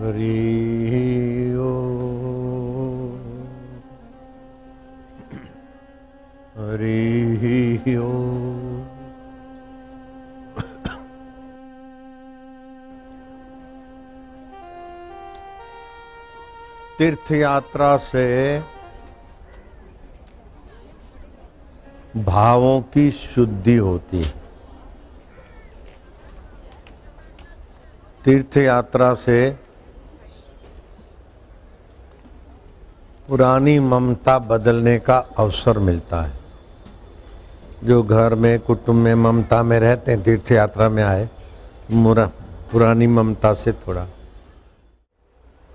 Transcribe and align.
हरि 0.00 1.54
ओ 1.56 1.72
तीर्थ 16.98 17.32
यात्रा 17.32 17.96
से 17.96 18.26
भावों 22.16 22.80
की 22.94 23.10
शुद्धि 23.10 23.76
होती 23.76 24.22
है। 24.22 24.32
तीर्थ 28.24 28.56
यात्रा 28.56 29.14
से 29.14 29.38
पुरानी 33.30 33.78
ममता 33.78 34.38
बदलने 34.38 34.98
का 34.98 35.18
अवसर 35.18 35.78
मिलता 35.78 36.22
है। 36.22 36.32
जो 37.84 38.02
घर 38.02 38.34
में, 38.34 38.60
कुटुंब 38.60 38.96
में 38.96 39.14
ममता 39.14 39.62
में 39.62 39.80
रहते 39.80 40.12
हैं 40.12 40.22
तीर्थ 40.22 40.52
यात्रा 40.52 40.88
में 40.88 41.02
आए, 41.02 41.30
मुरा, 41.90 42.30
पुरानी 42.72 43.06
ममता 43.06 43.54
से 43.54 43.72
थोड़ा। 43.72 44.06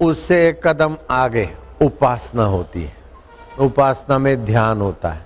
उससे 0.01 0.47
एक 0.47 0.67
कदम 0.67 0.97
आगे 1.09 1.49
उपासना 1.81 2.43
होती 2.43 2.83
है। 2.83 2.93
उपासना 3.59 4.17
में 4.17 4.45
ध्यान 4.45 4.81
होता 4.81 5.09
है। 5.09 5.25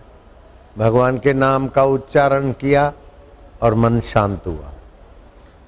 भगवान 0.77 1.17
के 1.17 1.33
नाम 1.33 1.67
का 1.67 1.83
उच्चारण 1.83 2.51
किया 2.51 2.93
और 3.61 3.73
मन 3.73 3.99
शांत 3.99 4.47
हुआ। 4.47 4.71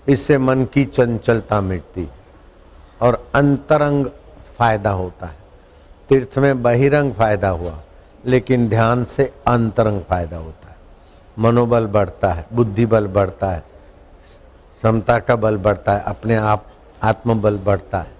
इससे 0.07 0.37
मन 0.37 0.65
की 0.65 0.85
चंचलता 0.85 1.61
मिटती 1.61 2.09
और 3.01 3.27
अंतरंग 3.35 4.05
फ़ायदा 4.57 4.91
होता 4.91 5.25
है। 5.25 5.40
तीर्थ 6.11 6.37
में 6.37 6.61
बहिरंग 6.63 7.13
फ़ायदा 7.13 7.49
हुआ, 7.49 7.79
लेकिन 8.25 8.67
ध्यान 8.69 9.03
से 9.05 9.33
अंतरंग 9.47 10.01
फ़ायदा 10.01 10.37
होता 10.37 10.69
है। 10.69 10.75
मनोबल 11.39 11.85
बढ़ता 11.87 12.31
है 12.33 12.45
बुद्धि 12.53 12.85
बल 12.85 13.07
बढ़ता 13.07 13.51
है 13.51 13.59
क्षमता 13.59 15.19
का 15.19 15.35
बल 15.35 15.57
बढ़ता 15.57 15.93
है, 15.93 16.03
अपने 16.03 16.35
आप 16.35 16.65
आत्मबल 17.03 17.57
बढ़ता 17.57 17.99
है। 17.99 18.11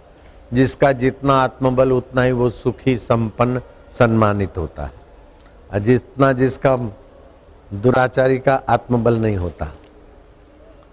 जिसका 0.54 0.92
जितना 0.92 1.34
आत्मबल, 1.34 1.92
उतना 1.92 2.22
ही 2.22 2.32
वो 2.32 2.50
सुखी, 2.50 2.98
संपन्न, 2.98 3.62
सम्मानित 3.92 4.58
होता 4.58 4.84
है। 4.84 4.92
और 5.74 5.80
जितना 5.80 6.32
जिसका 6.32 6.76
दुराचारी 7.74 8.38
का 8.40 8.62
आत्मबल 8.70 9.18
नहीं 9.18 9.38
होता, 9.38 9.68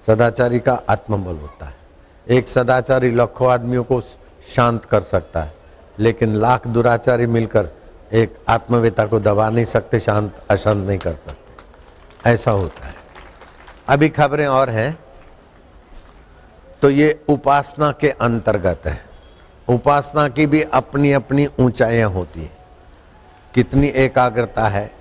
सदाचारी 0.06 0.60
का 0.60 0.80
आत्मबल 0.90 1.36
होता 1.36 1.66
है। 1.66 1.77
एक 2.28 2.48
सदाचारी 2.48 3.14
लाखों 3.14 3.52
आदमियों 3.52 3.84
को 3.84 4.00
शांत 4.48 4.84
कर 4.84 5.00
सकता 5.00 5.42
है। 5.42 5.58
लेकिन 6.00 6.34
लाख 6.34 6.66
दुराचारी 6.66 7.27
मिलकर 7.27 7.68
एक 8.12 8.36
आत्मवेता 8.48 9.06
को 9.06 9.20
दबा 9.20 9.50
नहीं 9.50 9.64
सकते, 9.64 10.00
शांत, 10.00 10.42
अशांत 10.50 10.86
नहीं 10.86 10.98
कर 10.98 11.12
सकते। 11.12 11.48
ऐसा 12.30 12.50
होता 12.50 12.86
है। 12.86 12.94
अभी 13.88 14.08
खबरें 14.08 14.46
और 14.46 14.70
हैं। 14.70 14.98
तो 16.82 16.90
ये 16.90 17.24
उपासना 17.28 17.92
के 17.92 18.10
अंतर्गत 18.10 18.82
है। 18.86 19.05
उपासना 19.68 20.28
की 20.28 20.46
भी 20.46 20.62
अपनी 20.62 21.12
अपनी 21.12 21.48
ऊंचाइयाँ 21.60 22.10
होती 22.10 22.42
है। 22.42 22.50
कितनी 23.55 23.86
एकाग्रता 23.86 24.68
है? 24.68 24.92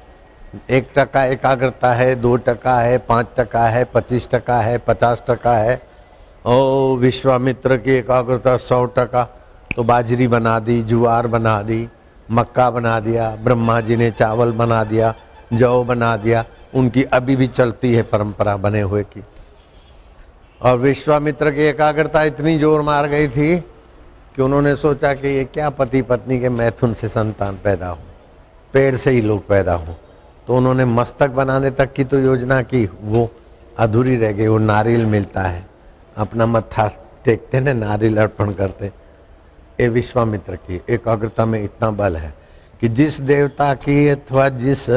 एक 0.69 0.91
टका 0.97 1.25
एकाग्रता 1.25 1.93
है, 1.93 2.15
दो 2.15 2.35
टका 2.35 2.79
है, 2.79 2.97
पाँच 2.97 3.27
टका 3.37 3.67
है, 3.67 3.83
पच्चीस 3.83 4.29
टका 4.31 4.61
है, 4.61 4.77
पचास 4.77 5.23
टका 5.29 5.53
है। 5.53 5.81
ओ, 6.45 6.95
विश्वामित्र 6.95 7.77
की 7.77 7.91
एकाग्रता 7.91 8.57
सौ 8.57 8.85
टका। 8.85 9.33
तो 9.77 9.83
बाजरी 9.83 10.27
बना 10.27 10.57
दी, 10.59 10.81
जुआर 10.83 11.27
बना 11.27 11.61
दी, 11.61 11.87
मक्का 12.29 12.69
बना 12.71 12.99
दिया, 12.99 13.29
ब्रह्मा 13.35 13.79
जी 13.81 13.95
ने 13.95 14.09
चावल 14.11 14.51
बना 14.53 14.83
दिया, 14.83 15.13
जौ 15.53 15.83
बना 15.83 16.15
दिया, 16.17 16.43
उनकी 16.75 17.03
अभी 17.03 17.35
भी 17.35 17.47
चलती 17.49 17.93
है 17.93 18.03
परंपरा 18.03 18.55
बने 18.57 18.81
हुए 18.81 19.03
की। 19.03 19.23
और 20.61 20.77
विश्वामित्र 20.79 21.51
की 21.51 21.61
एकाग्रता 21.63 22.23
इतनी 22.23 22.57
ज़ोर 22.59 22.81
मार 22.81 23.07
गई 23.07 23.27
थी 23.27 23.57
कि 24.35 24.41
उन्होंने 24.41 24.75
सोचा 24.75 25.13
कि 25.13 25.27
ये 25.27 25.43
क्या 25.45 25.69
पति 25.69 26.01
पत्नी 26.01 26.39
के 26.39 26.49
मैथुन 26.49 26.93
से 26.93 27.07
संतान 27.09 27.59
पैदा 27.63 27.87
हो, 27.87 27.97
पेड़ 28.73 28.95
से 28.95 29.11
ही 29.11 29.21
लोग 29.21 29.47
पैदा 29.47 29.73
हो। 29.75 29.95
तो 30.47 30.57
उन्होंने 30.57 30.85
मस्तक 30.87 31.29
बनाने 31.31 31.71
तक 31.71 31.93
की 31.93 32.03
तो 32.03 32.19
योजना 32.19 32.61
की, 32.63 32.85
वो 32.85 33.29
अधूरी 33.79 34.17
रह 34.17 34.31
गई, 34.31 34.47
वो 34.47 34.57
नारियल 34.59 35.05
मिलता 35.05 35.41
है, 35.41 35.65
अपना 36.17 36.45
मत्था 36.45 36.87
टेकते 37.25 37.59
ना 37.59 37.73
नारियल 37.75 38.17
अर्पण 38.17 38.51
करते 38.53 38.91
ये 39.79 39.87
विश्वामित्र 39.87 40.55
की 40.55 40.81
एकाग्रता 40.89 41.45
में 41.45 41.63
इतना 41.63 41.89
बल 41.91 42.15
है 42.17 42.33
कि 42.81 42.87
जिस 42.89 43.19
देवता 43.21 43.73
की 43.75 44.07
अथवा 44.07 44.47
जिस 44.49 44.89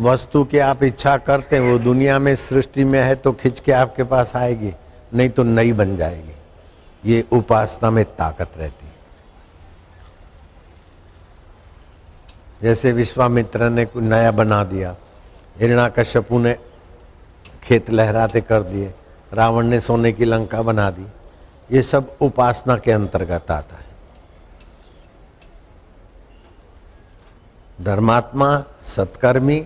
वस्तु 0.00 0.44
की 0.44 0.58
आप 0.58 0.82
इच्छा 0.82 1.16
करते 1.16 1.56
हैं, 1.56 1.62
वो 1.62 1.78
दुनिया 1.78 2.18
में 2.18 2.34
सृष्टि 2.36 2.84
में 2.84 3.00
है 3.00 3.14
तो 3.14 3.32
खिंच 3.32 3.60
के 3.60 3.72
आपके 3.72 4.04
पास 4.04 4.34
आएगी, 4.36 4.72
नहीं 5.14 5.28
तो 5.30 5.42
नई 5.42 5.72
बन 5.72 5.96
जाएगी। 5.96 6.34
ये 7.04 7.24
उपासना 7.32 7.90
में 7.90 8.04
ताकत 8.04 8.50
रहती 8.58 8.86
है। 8.86 8.94
जैसे 12.62 12.92
विश्वामित्र 12.92 13.68
ने 13.70 13.84
कुछ 13.86 14.02
नया 14.02 14.30
बना 14.32 14.62
दिया 14.64 14.94
हिरणा 15.56 15.88
कश्यपु 15.88 16.38
ने 16.38 16.56
खेत 17.62 17.90
लहराते 17.90 18.40
कर 18.40 18.62
दिए, 18.62 18.92
रावण 19.32 19.66
ने 19.66 19.80
सोने 19.80 20.12
की 20.12 20.24
लंका 20.24 20.62
बना 20.62 20.90
दी, 20.90 21.06
ये 21.70 21.82
सब 21.82 22.16
उपासना 22.20 22.76
के 22.76 22.92
अंतर्गत 22.92 23.50
आता 23.50 23.76
है। 23.76 23.85
धर्मात्मा, 27.78 28.58
सत्कर्मी 28.80 29.60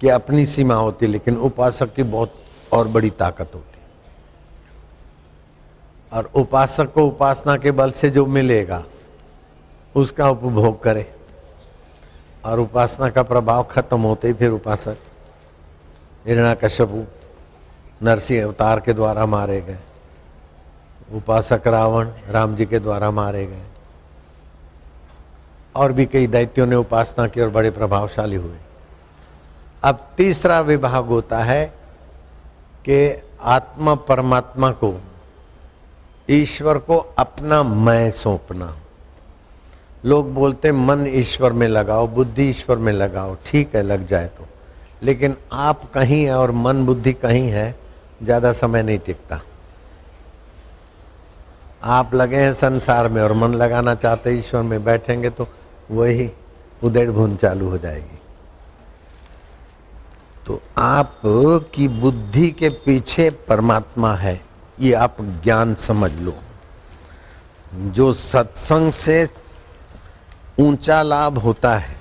की 0.00 0.08
अपनी 0.08 0.46
सीमा 0.46 0.74
होती 0.74 1.06
लेकिन 1.06 1.36
उपासक 1.36 1.94
की 1.94 2.02
बहुत 2.02 2.32
और 2.72 2.88
बड़ी 2.88 3.10
ताकत 3.10 3.50
होती 3.54 3.78
और 6.12 6.30
उपासक 6.34 6.92
को 6.92 7.06
उपासना 7.06 7.56
के 7.56 7.70
बल 7.70 7.90
से 7.90 8.10
जो 8.10 8.26
मिलेगा, 8.26 8.82
उसका 9.94 10.30
उपभोग 10.30 10.82
करे। 10.82 11.12
और 12.44 12.60
उपासना 12.60 13.08
का 13.10 13.22
प्रभाव 13.22 13.62
खत्म 13.62 14.00
होते 14.00 14.28
ही 14.28 14.34
फिर 14.34 14.50
उपासक 14.50 14.96
हिरणा 16.26 16.54
कश्यपु 16.54 17.04
नरसिंह 18.02 18.44
अवतार 18.44 18.80
के 18.80 18.92
द्वारा 18.92 19.26
मारे 19.26 19.60
गए। 19.60 19.78
उपासक 21.14 21.66
रावण 21.66 22.10
राम 22.28 22.56
जी 22.56 22.66
के 22.66 22.78
द्वारा 22.78 23.10
मारे 23.10 23.46
गए। 23.46 23.62
और 25.76 25.92
भी 25.92 26.06
कई 26.06 26.26
दैत्यों 26.26 26.66
ने 26.66 26.76
उपासना 26.76 27.26
की 27.26 27.40
और 27.40 27.50
बड़े 27.50 27.70
प्रभावशाली 27.70 28.36
हुए। 28.36 28.56
अब 29.84 30.06
तीसरा 30.16 30.60
विभाग 30.62 31.04
होता 31.06 31.42
है 31.42 31.64
कि 32.84 33.22
आत्मा 33.40 33.94
परमात्मा 33.94 34.70
को, 34.72 34.94
ईश्वर 36.28 36.78
को 36.78 36.96
अपना 37.18 37.62
मैं 37.62 38.10
सौंपना। 38.12 38.74
लोग 40.04 40.32
बोलते 40.34 40.72
मन 40.72 41.06
ईश्वर 41.08 41.52
में 41.52 41.66
लगाओ, 41.68 42.06
बुद्धि 42.06 42.48
ईश्वर 42.50 42.76
में 42.76 42.92
लगाओ, 42.92 43.36
ठीक 43.46 43.74
है, 43.76 43.82
लग 43.82 44.06
जाए 44.06 44.26
तो। 44.28 44.46
लेकिन 45.02 45.36
आप 45.52 45.90
कहीं 45.94 46.24
है 46.24 46.36
और 46.38 46.50
मन 46.50 46.84
बुद्धि 46.86 47.12
कहीं 47.12 47.48
है, 47.48 47.74
ज़्यादा 48.22 48.52
समय 48.52 48.82
नहीं 48.82 48.98
टिकता। 48.98 49.40
आप 51.84 52.14
लगे 52.14 52.36
हैं 52.36 52.52
संसार 52.54 53.08
में 53.08 53.20
और 53.22 53.32
मन 53.32 53.54
लगाना 53.54 53.94
चाहते 53.94 54.30
ईश्वर 54.30 54.62
में, 54.62 54.84
बैठेंगे 54.84 55.30
तो 55.30 55.48
वही 55.90 56.30
उदेड़ 56.82 57.10
भून 57.10 57.36
चालू 57.36 57.68
हो 57.68 57.78
जाएगी। 57.78 58.18
तो 60.46 60.62
आप 60.78 61.22
की 61.74 61.88
बुद्धि 61.88 62.50
के 62.50 62.68
पीछे 62.68 63.30
परमात्मा 63.30 64.14
है, 64.14 64.40
ये 64.80 64.92
आप 64.92 65.16
ज्ञान 65.20 65.74
समझ 65.74 66.12
लो। 66.12 66.34
जो 67.74 68.12
सत्संग 68.12 68.92
से 68.92 69.28
ऊँचा 70.58 71.02
लाभ 71.02 71.38
होता 71.38 71.74
है, 71.76 71.96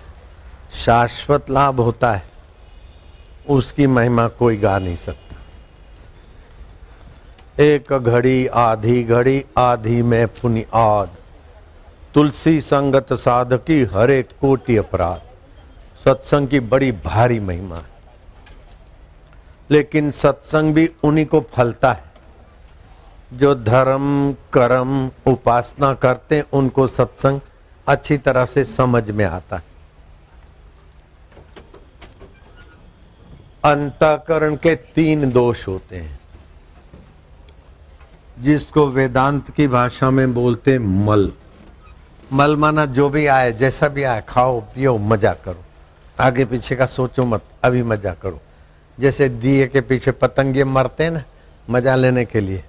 शाश्वत 0.71 1.49
लाभ 1.49 1.79
होता 1.79 2.13
है, 2.13 2.23
उसकी 3.49 3.88
महिमा 3.88 4.27
कोई 4.27 4.57
गा 4.57 4.79
नहीं 4.79 4.95
सकता। 4.95 5.35
एक 7.63 7.93
घड़ी, 7.93 8.47
आधी 8.47 9.03
घड़ी, 9.03 9.45
आधी 9.57 10.01
में 10.01 10.27
पुनि 10.27 10.65
आद। 10.73 11.09
तुलसी 12.15 12.62
संगत 12.62 13.13
साधकी 13.13 13.83
हरे 13.83 14.23
कोटि 14.23 14.77
अपराध। 14.77 15.21
सत्संग 16.06 16.47
की 16.47 16.59
बड़ी 16.59 16.91
भारी 16.91 17.39
महिमा 17.39 17.75
है। 17.75 17.83
लेकिन 19.71 20.12
सत्संग 20.12 20.73
भी 20.73 20.91
उन्हीं 21.03 21.25
को 21.25 21.41
फलता 21.41 21.94
है, 21.94 22.03
जो 23.33 23.56
धर्म, 23.56 24.35
कर्म, 24.53 25.12
उपासना 25.27 25.94
करते 25.94 26.35
हैं, 26.35 26.44
उनको 26.53 26.88
सत्संग 26.88 27.39
अच्छी 27.88 28.17
तरह 28.17 28.45
से 28.45 28.65
समझ 28.65 29.12
में 29.12 29.25
आता 29.25 29.56
है। 29.56 29.63
अंतकरण 33.63 34.56
के 34.56 34.75
तीन 34.75 35.31
दोष 35.31 35.67
होते 35.67 35.97
हैं, 35.97 36.19
जिसको 38.39 38.88
वेदांत 38.88 39.51
की 39.51 39.67
भाषा 39.67 40.09
में 40.09 40.33
बोलते 40.33 40.79
मल। 40.79 41.31
मल 42.33 42.56
माना 42.56 42.86
जो 42.86 43.10
भी 43.10 43.27
आए, 43.27 43.51
जैसा 43.51 43.88
भी 43.88 44.04
आए, 44.04 44.24
खाओ, 44.30 44.62
पियो, 44.62 44.98
मज़ा 44.98 45.33
करो। 45.33 45.63
आगे 46.19 46.45
पीछे 46.45 46.75
का 46.75 46.86
सोचो 46.86 47.25
मत, 47.25 47.42
अभी 47.63 47.83
मज़ा 47.83 48.13
करो। 48.13 48.42
जैसे 49.00 49.30
दिए 49.30 49.68
के 49.68 49.81
पीछे 49.81 50.12
पतंगे 50.12 50.63
मरते 50.63 51.10
ना, 51.10 51.24
मज़ा 51.69 51.95
लेने 51.95 52.25
के 52.25 52.39
लिए। 52.39 52.63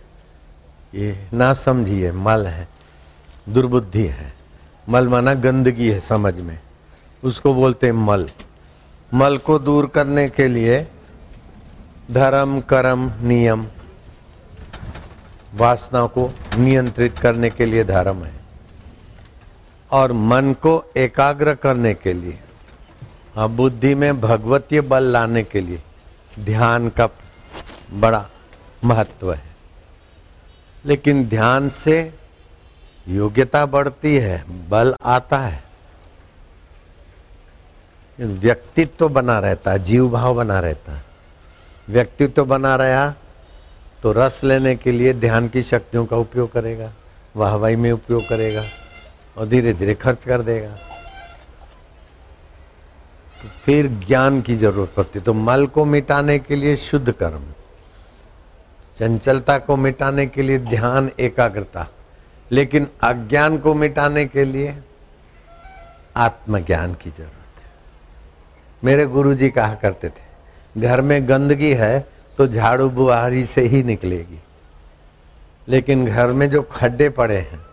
ये 0.94 1.29
ना 1.32 1.53
समझिए, 1.55 2.12
मल 2.12 2.47
है, 2.47 2.69
दुर्बुद्धि 3.49 4.06
है। 4.06 4.32
मल 4.88 5.08
माना 5.08 5.35
गंदगी 5.35 5.91
है 5.91 6.00
समझ 6.00 6.41
में। 6.41 6.58
उसको 7.25 7.55
बोलते 7.55 7.93
मल। 7.93 8.29
मल 9.14 9.38
को 9.38 9.58
दूर 9.58 9.87
करने 9.87 10.29
के 10.29 10.49
लिए 10.49 10.87
धर्म, 12.11 12.61
कर्म, 12.61 13.12
नियम, 13.23 13.67
वासना 15.55 16.06
को 16.06 16.32
नियंत्रित 16.58 17.19
करने 17.19 17.50
के 17.50 17.67
लिए 17.67 17.85
धर्म 17.85 18.25
है। 18.25 18.35
और 19.90 20.12
मन 20.12 20.52
को 20.52 20.82
एकाग्र 20.96 21.54
करने 21.54 21.94
के 21.94 22.12
लिए 22.12 22.38
हाँ 23.36 23.48
बुद्धि 23.48 23.94
में 23.94 24.20
भगवतीय 24.20 24.80
बल 24.80 25.04
लाने 25.04 25.42
के 25.42 25.60
लिए 25.60 25.82
ध्यान 26.40 26.88
का 26.88 27.08
बड़ा 27.92 28.24
महत्व 28.84 29.32
है। 29.32 29.54
लेकिन 30.84 31.24
ध्यान 31.28 31.68
से 31.68 31.98
योग्यता 33.08 33.64
बढ़ती 33.66 34.14
है, 34.16 34.44
बल 34.68 34.94
आता 35.04 35.38
है। 35.38 35.62
व्यक्तित्व 38.18 38.96
तो 38.98 39.08
बना 39.08 39.38
रहता 39.38 39.70
है, 39.70 39.78
जीव 39.78 40.08
भाव 40.08 40.34
बना 40.34 40.58
रहता 40.60 40.92
है। 40.92 41.04
व्यक्तित्व 41.88 42.32
तो 42.32 42.44
बना 42.44 42.74
रहा 42.76 43.08
तो 44.02 44.12
रस 44.12 44.40
लेने 44.44 44.74
के 44.76 44.92
लिए 44.92 45.12
ध्यान 45.14 45.48
की 45.48 45.62
शक्तियों 45.62 46.04
का 46.06 46.16
उपयोग 46.16 46.52
करेगा, 46.52 46.92
वाहवाही 47.36 47.76
में 47.76 47.90
उपयोग 47.92 48.28
करेगा। 48.28 48.64
और 49.36 49.46
धीरे 49.48 49.72
धीरे 49.72 49.94
खर्च 49.94 50.24
कर 50.24 50.42
देगा। 50.42 50.74
तो 53.42 53.48
फिर 53.64 53.86
ज्ञान 54.06 54.40
की 54.42 54.56
ज़रूरत 54.56 54.92
पड़ती। 54.96 55.20
तो 55.20 55.34
मल 55.34 55.66
को 55.66 55.84
मिटाने 55.84 56.38
के 56.38 56.56
लिए 56.56 56.76
शुद्ध 56.76 57.12
कर्म, 57.12 57.44
चंचलता 58.96 59.58
को 59.58 59.76
मिटाने 59.76 60.26
के 60.26 60.42
लिए 60.42 60.58
ध्यान, 60.58 61.10
एकाग्रता। 61.20 61.86
लेकिन 62.50 62.86
अज्ञान 63.02 63.58
को 63.58 63.74
मिटाने 63.74 64.24
के 64.24 64.44
लिए 64.44 64.74
आत्मज्ञान 66.16 66.94
की 66.94 67.10
ज़रूरत 67.10 67.62
है। 67.62 67.70
मेरे 68.82 69.06
गुरु 69.06 69.34
जी 69.34 69.48
कहा 69.50 69.74
करते 69.74 70.08
थे, 70.08 70.80
घर 70.80 71.00
में 71.00 71.28
गंदगी 71.28 71.72
है 71.74 71.98
तो 72.38 72.46
झाड़ू 72.46 72.88
बुहारी 72.90 73.44
से 73.46 73.62
ही 73.62 73.82
निकलेगी। 73.82 74.40
लेकिन 75.68 76.06
घर 76.06 76.32
में 76.32 76.48
जो 76.50 76.62
खड्डे 76.62 77.08
पड़े 77.10 77.36
हैं 77.36 77.65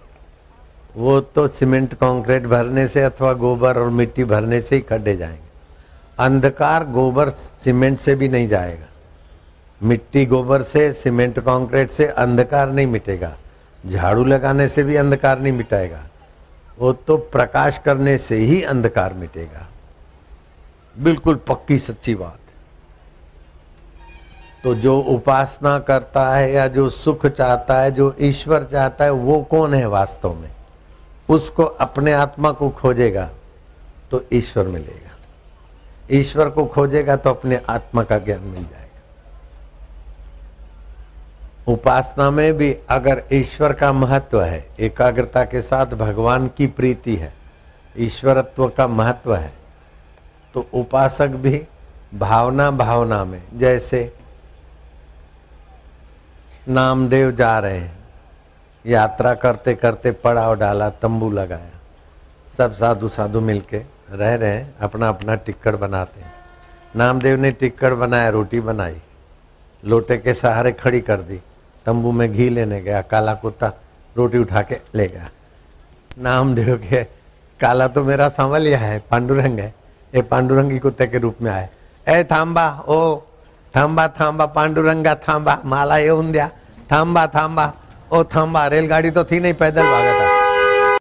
वो 0.98 1.22
तो 1.22 1.48
सीमेंट, 1.48 1.94
कंक्रीट 1.94 2.44
भरने 2.44 2.88
से 2.88 3.04
अथवा 3.04 3.34
गोबर 3.34 3.78
और 3.78 3.90
मिट्टी 3.90 4.24
भरने 4.24 4.62
से 4.62 4.75
ही 4.75 4.81
खड्डे 4.81 5.16
जाएँगे। 5.16 5.44
अंधकार 6.19 6.86
गोबर 6.86 7.30
सीमेंट 7.30 8.00
से 8.00 8.16
भी 8.16 8.30
नहीं 8.30 8.48
जाएगा। 8.48 8.86
मिट्टी 9.84 10.25
गोबर 10.25 10.62
से, 10.62 10.94
सीमेंट, 10.94 11.40
कंक्रीट 11.40 11.92
से 11.92 12.06
अंधकार 12.06 12.72
नहीं 12.72 12.88
मिटेगा। 12.88 13.38
झाड़ू 13.88 14.25
लगाने 14.25 14.68
से 14.68 14.84
भी 14.84 14.95
अंधकार 14.95 15.40
नहीं 15.40 15.54
मिटाएगा। 15.54 16.04
वो 16.80 16.94
तो 16.94 17.18
प्रकाश 17.18 17.78
करने 17.78 18.18
से 18.18 18.36
ही 18.36 18.63
अंधकार 18.63 19.13
मिटेगा। 19.13 19.68
बिल्कुल 21.00 21.36
पक्की 21.36 21.80
सच्ची 21.80 22.16
बात। 22.16 22.39
तो 24.63 24.75
जो 24.75 25.00
उपासना 25.00 25.80
करता 25.80 26.36
है 26.36 26.51
या 26.51 26.68
जो 26.68 26.89
सुख 26.89 27.28
चाहता 27.28 27.81
है, 27.81 27.92
जो 27.92 28.16
ईश्वर 28.19 28.68
चाहता 28.72 29.06
है, 29.06 29.12
वो 29.12 29.42
कौन 29.44 29.74
है 29.74 29.86
वास्तव 29.86 30.34
में? 30.34 30.50
उसको 31.34 31.64
अपने 31.64 32.14
आत्मा 32.14 32.52
को 32.52 32.70
खोजेगा 32.72 33.30
तो 34.12 34.24
ईश्वर 34.34 34.68
मिलेगा। 34.68 35.12
ईश्वर 36.12 36.50
को 36.50 36.66
खोजेगा 36.66 37.16
तो 37.16 37.30
अपने 37.30 37.60
आत्मा 37.70 38.04
का 38.04 38.18
ज्ञान 38.20 38.42
मिल 38.42 38.64
जाएगा। 38.64 38.82
उपासना 41.68 42.30
में 42.32 42.54
भी 42.54 42.72
अगर 42.90 43.24
ईश्वर 43.34 43.74
का 43.74 43.92
महत्व 43.94 44.42
है, 44.42 44.66
एकाग्रता 44.80 45.44
के 45.46 45.62
साथ 45.62 45.94
भगवान 45.96 46.48
की 46.48 46.68
प्रीति 46.70 47.16
है, 47.16 47.34
ईश्वरत्व 47.96 48.68
का 48.68 48.88
महत्व 48.88 49.36
है 49.36 49.52
तो 50.56 50.68
उपासक 50.74 51.28
भी 51.28 51.62
भावना 52.16 52.70
भावना 52.72 53.24
में, 53.26 53.44
जैसे 53.56 54.14
नामदेव 56.68 57.32
जा 57.32 57.58
रहे 57.60 57.78
हैं 57.78 58.03
यात्रा 58.86 59.34
करते 59.34 59.74
करते 59.74 60.12
पड़ाव 60.12 60.56
डाला, 60.56 60.90
तंबू 60.90 61.32
लगाया। 61.32 61.72
सब 62.58 62.74
साधु 62.74 63.08
साधु 63.08 63.42
मिलके 63.42 63.78
रह 64.12 64.36
रहे 64.36 64.50
हैं, 64.50 64.76
अपना 64.80 65.10
अपना 65.10 65.36
टिक्कड़ 65.36 65.76
बनाते 65.76 66.22
हैं। 66.22 66.34
नामदेव 66.96 67.40
ने 67.42 67.52
टिक्कड़ 67.52 67.94
बनाया, 67.94 68.30
रोटी 68.30 68.60
बनाई। 68.60 69.02
लोटे 69.86 70.18
के 70.18 70.34
सहारे 70.34 70.72
खड़ी 70.72 71.02
कर 71.02 71.22
दी। 71.22 71.40
तंबू 71.86 72.12
में 72.12 72.34
घी 72.34 72.50
लेने 72.50 72.82
गया, 72.82 73.02
काला 73.02 73.34
कुत्ता 73.34 73.72
रोटी 74.18 74.38
उठा 74.38 74.62
के 74.62 74.78
ले 74.96 75.08
गया। 75.08 75.30
नामदेव 76.18 76.78
के 76.78 77.04
काला 77.60 77.88
तो 77.88 78.04
मेरा 78.04 78.30
सांवलिया 78.30 78.80
है, 78.80 79.04
पांडुरंग 79.12 79.60
है। 79.60 79.74
ये 80.16 80.22
पांडुरंगी 80.22 80.80
कुत्ते 80.80 81.08
के 81.08 81.18
रूप 81.18 81.38
में 81.42 81.52
आए। 81.52 81.70
ए 82.08 82.24
थाम्बा 82.24 82.68
ओ 82.88 83.20
थाम्बा 83.76 84.08
थाम्बा 84.08 84.46
पांडुरंगा 84.46 85.16
थाम्बा 85.16 85.62
माला 85.66 85.98
ये 85.98 86.32
दिया 86.32 86.48
थाम्बा 86.92 87.28
थाम्बा 87.28 87.74
ओ 88.13 88.24
थाम्बा 88.25 88.65
रेलगाड़ी 88.68 89.12
तो 89.12 89.24
थी 89.24 89.39
नहीं, 89.39 89.54
पैदल 89.54 89.83
भागा 89.83 90.13
था। 90.19 90.98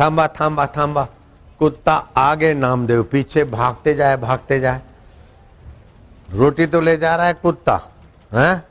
थाम्बा 0.00 0.26
थाम्बा 0.28 0.66
थाम्बा 0.66 1.06
कुत्ता 1.58 1.94
आगे 2.16 2.52
नामदेव 2.54 3.02
पीछे 3.02 3.44
भागते 3.44 3.94
जाए 3.94 4.16
भागते 4.16 4.60
जाए। 4.60 4.80
रोटी 6.32 6.66
तो 6.66 6.80
ले 6.80 6.96
जा 6.96 7.14
रहा 7.16 7.26
है 7.26 7.32
कुत्ता, 7.32 7.80
है? 8.32 8.64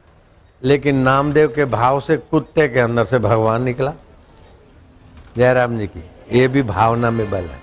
लेकिन 0.63 0.95
नामदेव 0.95 1.53
के 1.55 1.65
भाव 1.65 1.99
से 1.99 2.17
कुत्ते 2.17 2.67
के 2.67 2.79
अंदर 2.79 3.05
से 3.05 3.19
भगवान 3.19 3.61
निकला। 3.63 3.93
जयराम 5.37 5.77
जी 5.79 5.87
की, 5.87 6.03
ये 6.31 6.47
भी 6.47 6.63
भावना 6.63 7.11
में 7.11 7.29
बल 7.29 7.43
है। 7.43 7.59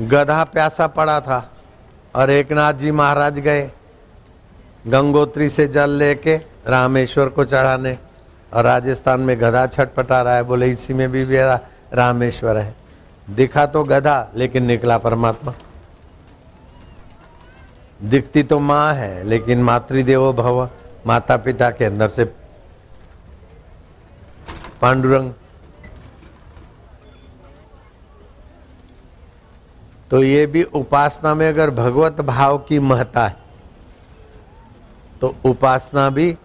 गधा 0.00 0.44
प्यासा 0.44 0.86
पड़ा 0.86 1.20
था 1.20 1.50
और 2.14 2.30
एक 2.30 2.52
नाथ 2.52 2.74
जी 2.74 2.90
महाराज 2.90 3.38
गए। 3.38 3.70
गंगोत्री 4.86 5.48
से 5.48 5.66
जल 5.68 5.90
लेके 5.90 6.36
रामेश्वर 6.66 7.28
को 7.28 7.44
चढ़ाने 7.44 7.96
और 8.52 8.64
राजस्थान 8.64 9.20
में 9.20 9.40
गधा 9.40 9.66
छटपटा 9.66 10.20
रहा 10.22 10.34
है, 10.36 10.42
बोले 10.42 10.70
इसी 10.72 10.94
में 10.94 11.10
भी 11.10 11.24
मेरा 11.24 11.60
रामेश्वर 11.92 12.56
है। 12.56 12.74
दिखा 13.30 13.64
तो 13.66 13.82
गधा, 13.84 14.28
लेकिन 14.34 14.64
निकला 14.64 14.98
परमात्मा। 14.98 15.54
दिखती 18.00 18.42
तो 18.42 18.58
माँ 18.58 18.92
है, 18.94 19.22
लेकिन 19.24 19.62
मातृदेवो 19.62 20.32
भव 20.32 20.68
माता 21.06 21.36
पिता 21.36 21.70
के 21.70 21.84
अंदर 21.84 22.08
से 22.08 22.24
पांडुरंग। 24.80 25.32
तो 30.10 30.22
ये 30.22 30.46
भी 30.46 30.62
उपासना 30.62 31.34
में 31.34 31.48
अगर 31.48 31.70
भगवत 31.70 32.20
भाव 32.20 32.58
की 32.58 32.78
महत्ता 32.78 33.26
है 33.26 33.44
तो 35.20 35.34
उपासना 35.44 36.10
भी 36.10 36.36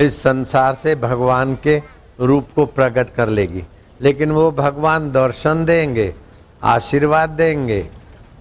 इस 0.00 0.22
संसार 0.22 0.74
से 0.74 0.94
भगवान 0.94 1.58
के 1.62 1.82
रूप 2.20 2.48
को 2.54 2.66
प्रकट 2.66 3.14
कर 3.14 3.28
लेगी। 3.28 3.64
लेकिन 4.00 4.30
वो 4.30 4.52
भगवान 4.52 5.12
दर्शन 5.12 5.64
देंगे 5.64 6.14
आशीर्वाद 6.62 7.30
देंगे 7.30 7.88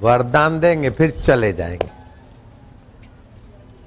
वरदान 0.01 0.59
देंगे 0.59 0.89
फिर 0.89 1.21
चले 1.25 1.53
जाएँगे। 1.53 1.89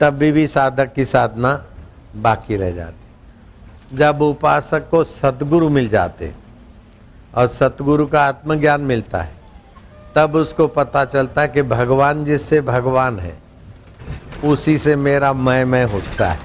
तब 0.00 0.10
भी, 0.10 0.32
भी 0.32 0.46
साधक 0.46 0.92
की 0.92 1.04
साधना 1.04 1.64
बाकी 2.16 2.56
रह 2.56 2.70
जाती। 2.70 3.96
जब 3.96 4.22
उपासक 4.22 4.90
को 4.90 5.04
सतगुरु 5.04 5.68
मिल 5.68 5.88
जाते 5.88 6.34
और 7.34 7.46
सतगुरु 7.46 8.06
का 8.06 8.24
आत्मज्ञान 8.24 8.80
मिलता 8.80 9.22
है 9.22 9.34
तब 10.14 10.34
उसको 10.34 10.66
पता 10.66 11.04
चलता 11.04 11.40
है 11.40 11.48
कि 11.48 11.62
भगवान 11.62 12.24
जिससे 12.24 12.60
भगवान 12.60 13.18
है 13.18 13.41
उसी 14.44 14.78
से 14.78 14.96
मेरा 14.96 15.32
मैं 15.32 15.64
मैं 15.64 15.84
होता 15.84 16.30
है। 16.30 16.38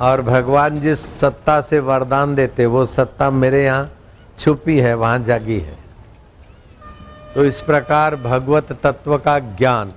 और 0.00 0.22
भगवान 0.22 0.80
जिस 0.80 1.20
सत्ता 1.20 1.60
से 1.60 1.78
वरदान 1.80 2.34
देते 2.34 2.66
वो 2.66 2.86
सत्ता 2.86 3.30
मेरे 3.30 3.64
यहाँ 3.64 3.90
छुपी 4.38 4.78
है, 4.78 4.94
वहाँ 4.94 5.18
जागी 5.18 5.58
है। 5.58 5.78
तो 7.34 7.44
इस 7.44 7.60
प्रकार 7.60 8.16
भगवत 8.16 8.72
तत्व 8.72 9.18
का 9.18 9.38
ज्ञान 9.38 9.92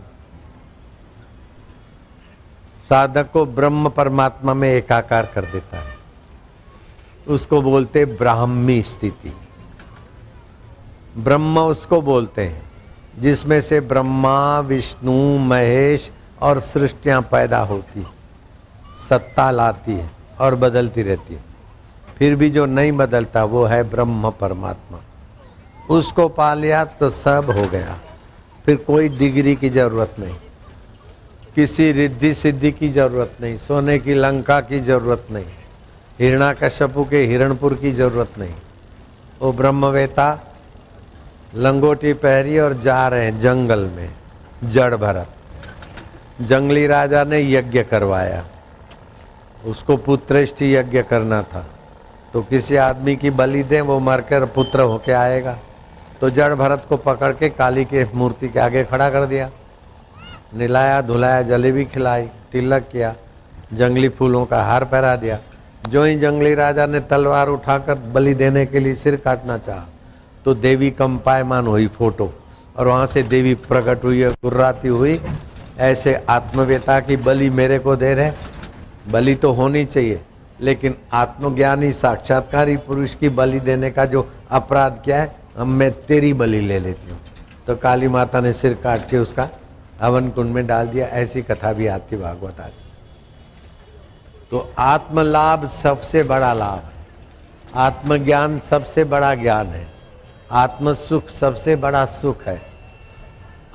साधक 2.89 3.31
को 3.31 3.45
ब्रह्म 3.45 3.89
परमात्मा 3.89 4.53
में 4.53 4.69
एकाकार 4.69 5.25
कर 5.25 5.41
देता 5.41 5.77
है। 5.77 5.95
उसको 7.27 7.61
बोलते 7.61 8.05
ब्राह्मी 8.05 8.81
स्थिति। 8.81 9.33
ब्रह्म 11.17 11.59
उसको 11.59 12.01
बोलते 12.01 12.43
हैं, 12.43 12.71
जिसमें 13.19 13.61
से 13.61 13.79
ब्रह्मा, 13.79 14.59
विष्णु, 14.59 15.37
महेश 15.37 16.11
और 16.41 16.59
सृष्टियाँ 16.61 17.21
पैदा 17.31 17.59
होती 17.61 18.05
सत्ता 19.09 19.49
लाती 19.51 19.93
है 19.93 20.09
और 20.39 20.55
बदलती 20.57 21.03
रहती 21.03 21.33
है। 21.33 21.43
फिर 22.17 22.35
भी 22.35 22.49
जो 22.49 22.65
नहीं 22.67 22.91
बदलता, 22.93 23.43
वो 23.45 23.63
है 23.65 23.83
ब्रह्म 23.85 24.29
परमात्मा। 24.31 24.99
उसको 25.89 26.27
पा 26.29 26.53
लिया 26.53 26.83
तो 26.99 27.09
सब 27.09 27.49
हो 27.49 27.67
गया। 27.67 27.97
फिर 28.65 28.75
कोई 28.77 29.09
डिग्री 29.09 29.55
की 29.55 29.69
ज़रूरत 29.69 30.15
नहीं, 30.19 30.35
किसी 31.55 31.91
रिद्धि 31.91 32.33
सिद्धि 32.35 32.71
की 32.71 32.89
ज़रूरत 32.91 33.37
नहीं, 33.41 33.57
सोने 33.57 33.97
की 33.99 34.13
लंका 34.13 34.59
की 34.61 34.79
ज़रूरत 34.81 35.27
नहीं 35.31 35.45
हिरणा 36.19 36.51
कश्यपु 36.53 37.03
के 37.05 37.23
हिरणपुर 37.25 37.73
की 37.75 37.91
ज़रूरत 37.93 38.37
नहीं। 38.39 38.53
वो 39.41 39.51
ब्रह्मवेता, 39.53 40.29
लंगोटी 41.55 42.13
पहरी 42.15 42.57
और 42.59 42.73
जा 42.81 43.07
रहे 43.07 43.25
हैं 43.25 43.39
जंगल 43.39 43.89
में, 43.95 44.09
जड़ 44.65 44.95
भरत। 44.95 45.29
जंगली 46.41 46.85
राजा 46.87 47.23
ने 47.23 47.39
यज्ञ 47.41 47.83
करवाया। 47.83 48.43
उसको 49.65 49.95
पुत्रेष्टि 49.97 50.75
यज्ञ 50.75 51.01
करना 51.01 51.41
था। 51.43 51.65
तो 52.33 52.41
किसी 52.41 52.75
आदमी 52.75 53.15
की 53.15 53.29
बलि 53.29 53.63
दें, 53.63 53.81
वो 53.81 53.99
मरकर 53.99 54.45
पुत्र 54.45 54.81
होके 54.81 55.11
आएगा। 55.11 55.57
तो 56.21 56.29
जड़ 56.29 56.53
भरत 56.55 56.85
को 56.89 56.97
पकड़ 56.97 57.31
के 57.33 57.49
काली 57.49 57.85
के 57.85 58.05
मूर्ति 58.15 58.49
के 58.49 58.59
आगे 58.59 58.83
खड़ा 58.83 59.09
कर 59.09 59.25
दिया। 59.25 59.49
निलाया, 60.55 61.01
धुलाया, 61.01 61.41
जलेबी 61.41 61.85
खिलाई, 61.85 62.29
तिलक 62.51 62.87
किया, 62.91 63.13
जंगली 63.73 64.09
फूलों 64.09 64.45
का 64.45 64.63
हार 64.63 64.83
पहरा 64.85 65.15
दिया। 65.15 65.39
जो 65.89 66.03
ही 66.03 66.17
जंगली 66.19 66.53
राजा 66.55 66.85
ने 66.85 66.99
तलवार 66.99 67.47
उठाकर 67.47 67.95
बलि 68.13 68.33
देने 68.33 68.65
के 68.65 68.79
लिए 68.79 68.95
सिर 68.95 69.15
काटना 69.15 69.57
चाहा 69.57 69.85
तो 70.45 70.53
देवी 70.55 70.89
कंपायमान 70.91 71.67
हुई 71.67 71.87
फ़ोटो। 71.87 72.33
और 72.77 72.87
वहाँ 72.87 73.05
से 73.05 73.23
देवी 73.23 73.53
प्रकट 73.55 74.03
हुई 74.03 74.19
है 74.21 74.29
गुर्राती 74.33 74.87
हुई 74.87 75.19
ऐसे 75.79 76.13
आत्मव्यता 76.29 76.99
की 76.99 77.15
बलि 77.17 77.49
मेरे 77.51 77.79
को 77.79 77.95
दे 77.95 78.13
रहे। 78.13 78.31
बलि 79.11 79.35
तो 79.35 79.51
होनी 79.51 79.83
चाहिए, 79.85 80.21
लेकिन 80.61 80.95
आत्मज्ञानी, 81.13 81.91
साक्षात्कारी 81.93 82.77
पुरुष 82.77 83.13
की 83.15 83.29
बलि 83.29 83.59
देने 83.59 83.91
का 83.91 84.05
जो 84.05 84.27
अपराध 84.51 85.01
क्या 85.05 85.21
है 85.21 85.35
अब 85.57 85.67
मैं 85.67 85.91
तेरी 86.01 86.33
बलि 86.33 86.59
ले 86.61 86.79
लेती 86.79 87.11
हूँ। 87.11 87.19
तो 87.67 87.75
काली 87.75 88.07
माता 88.07 88.39
ने 88.41 88.53
सिर 88.53 88.73
काट 88.83 89.09
के 89.09 89.17
उसका 89.17 89.49
हवन 90.01 90.29
कुंड 90.29 90.53
में 90.53 90.65
डाल 90.67 90.87
दिया, 90.87 91.07
ऐसी 91.07 91.41
कथा 91.41 91.73
भी 91.73 91.87
आती 91.87 92.17
भागवत 92.17 92.59
आती 92.59 92.85
तो 94.51 94.69
आत्मलाभ 94.79 95.67
सबसे 95.73 96.23
बड़ा 96.23 96.53
लाभ 96.53 96.79
है। 96.79 96.95
आत्मज्ञान 97.75 98.59
सबसे 98.59 99.03
बड़ा 99.03 99.33
ज्ञान 99.35 99.67
है। 99.67 99.87
आत्म 100.51 100.93
सुख 100.93 101.29
सबसे 101.29 101.75
बड़ा 101.75 102.05
सुख 102.05 102.43
है। 102.43 102.61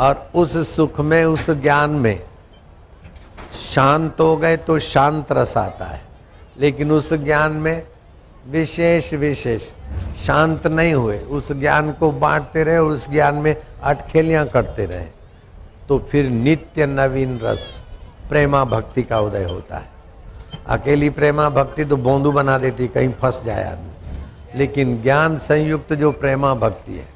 और 0.03 0.31
उस 0.35 0.77
सुख 0.77 1.01
में, 1.01 1.25
उस 1.25 1.51
ज्ञान 1.51 1.91
में 1.91 2.21
शांत 3.53 4.21
हो 4.21 4.37
गए 4.37 4.57
तो 4.57 4.79
शांत 4.79 5.33
रस 5.33 5.57
आता 5.57 5.85
है। 5.85 6.03
लेकिन 6.61 6.93
उस 6.93 7.13
ज्ञान 7.15 7.53
में 7.53 7.87
विशेष 8.49 9.13
विशेष 9.15 9.63
शांत 10.19 10.67
नहीं 10.67 10.95
हुए। 10.95 11.19
उस 11.19 11.53
ज्ञान 11.53 11.93
को 11.93 12.11
बांटते 12.13 12.65
रहे, 12.65 12.79
उस 12.79 13.09
ज्ञान 13.11 13.35
में 13.35 13.57
अटखेलियाँ 13.83 14.47
करते 14.47 14.87
रहे 14.87 15.07
तो 15.89 15.99
फिर 16.11 16.29
नित्य 16.31 16.87
नवीन 16.87 17.39
रस, 17.39 17.81
प्रेमा 18.29 18.65
भक्ति 18.65 19.03
का 19.03 19.21
उदय 19.21 19.45
होता 19.45 19.77
है। 19.77 19.91
अकेली 20.67 21.11
प्रेमा 21.11 21.49
भक्ति 21.51 21.85
तो 21.85 21.97
बोंदू 21.97 22.33
बना 22.33 22.59
देती, 22.59 22.89
कहीं 22.89 23.13
फंस 23.13 23.43
जाए 23.45 23.65
आदमी। 23.65 24.59
लेकिन 24.59 25.03
ज्ञान 25.03 25.39
संयुक्त 25.39 25.93
जो 25.93 26.13
प्रेमा 26.13 26.55
भक्ति 26.55 26.93
है, 26.93 27.09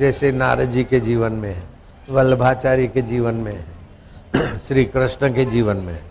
जैसे 0.00 0.32
नारद 0.32 0.70
जी 0.70 0.84
के 0.84 1.00
जीवन 1.00 1.32
में 1.32 1.54
है 1.54 1.75
वल्लभाचार्य 2.10 2.86
के 2.86 3.02
जीवन 3.02 3.34
में 3.34 3.52
है। 3.52 3.64
श्री 4.68 4.84
कृष्ण 4.84 5.34
के 5.34 5.44
जीवन 5.44 5.76
में 5.76 5.94
है। 5.94 6.02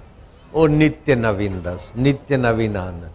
वो 0.53 0.67
नित्य 0.67 1.15
नवीन 1.15 1.63
रस 1.63 1.93
नित्य 1.97 2.37
नवीन 2.37 2.77
आनंद। 2.77 3.11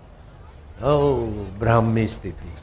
ओ 0.84 1.16
ब्राह्मी 1.58 2.08
स्थिति। 2.08 2.54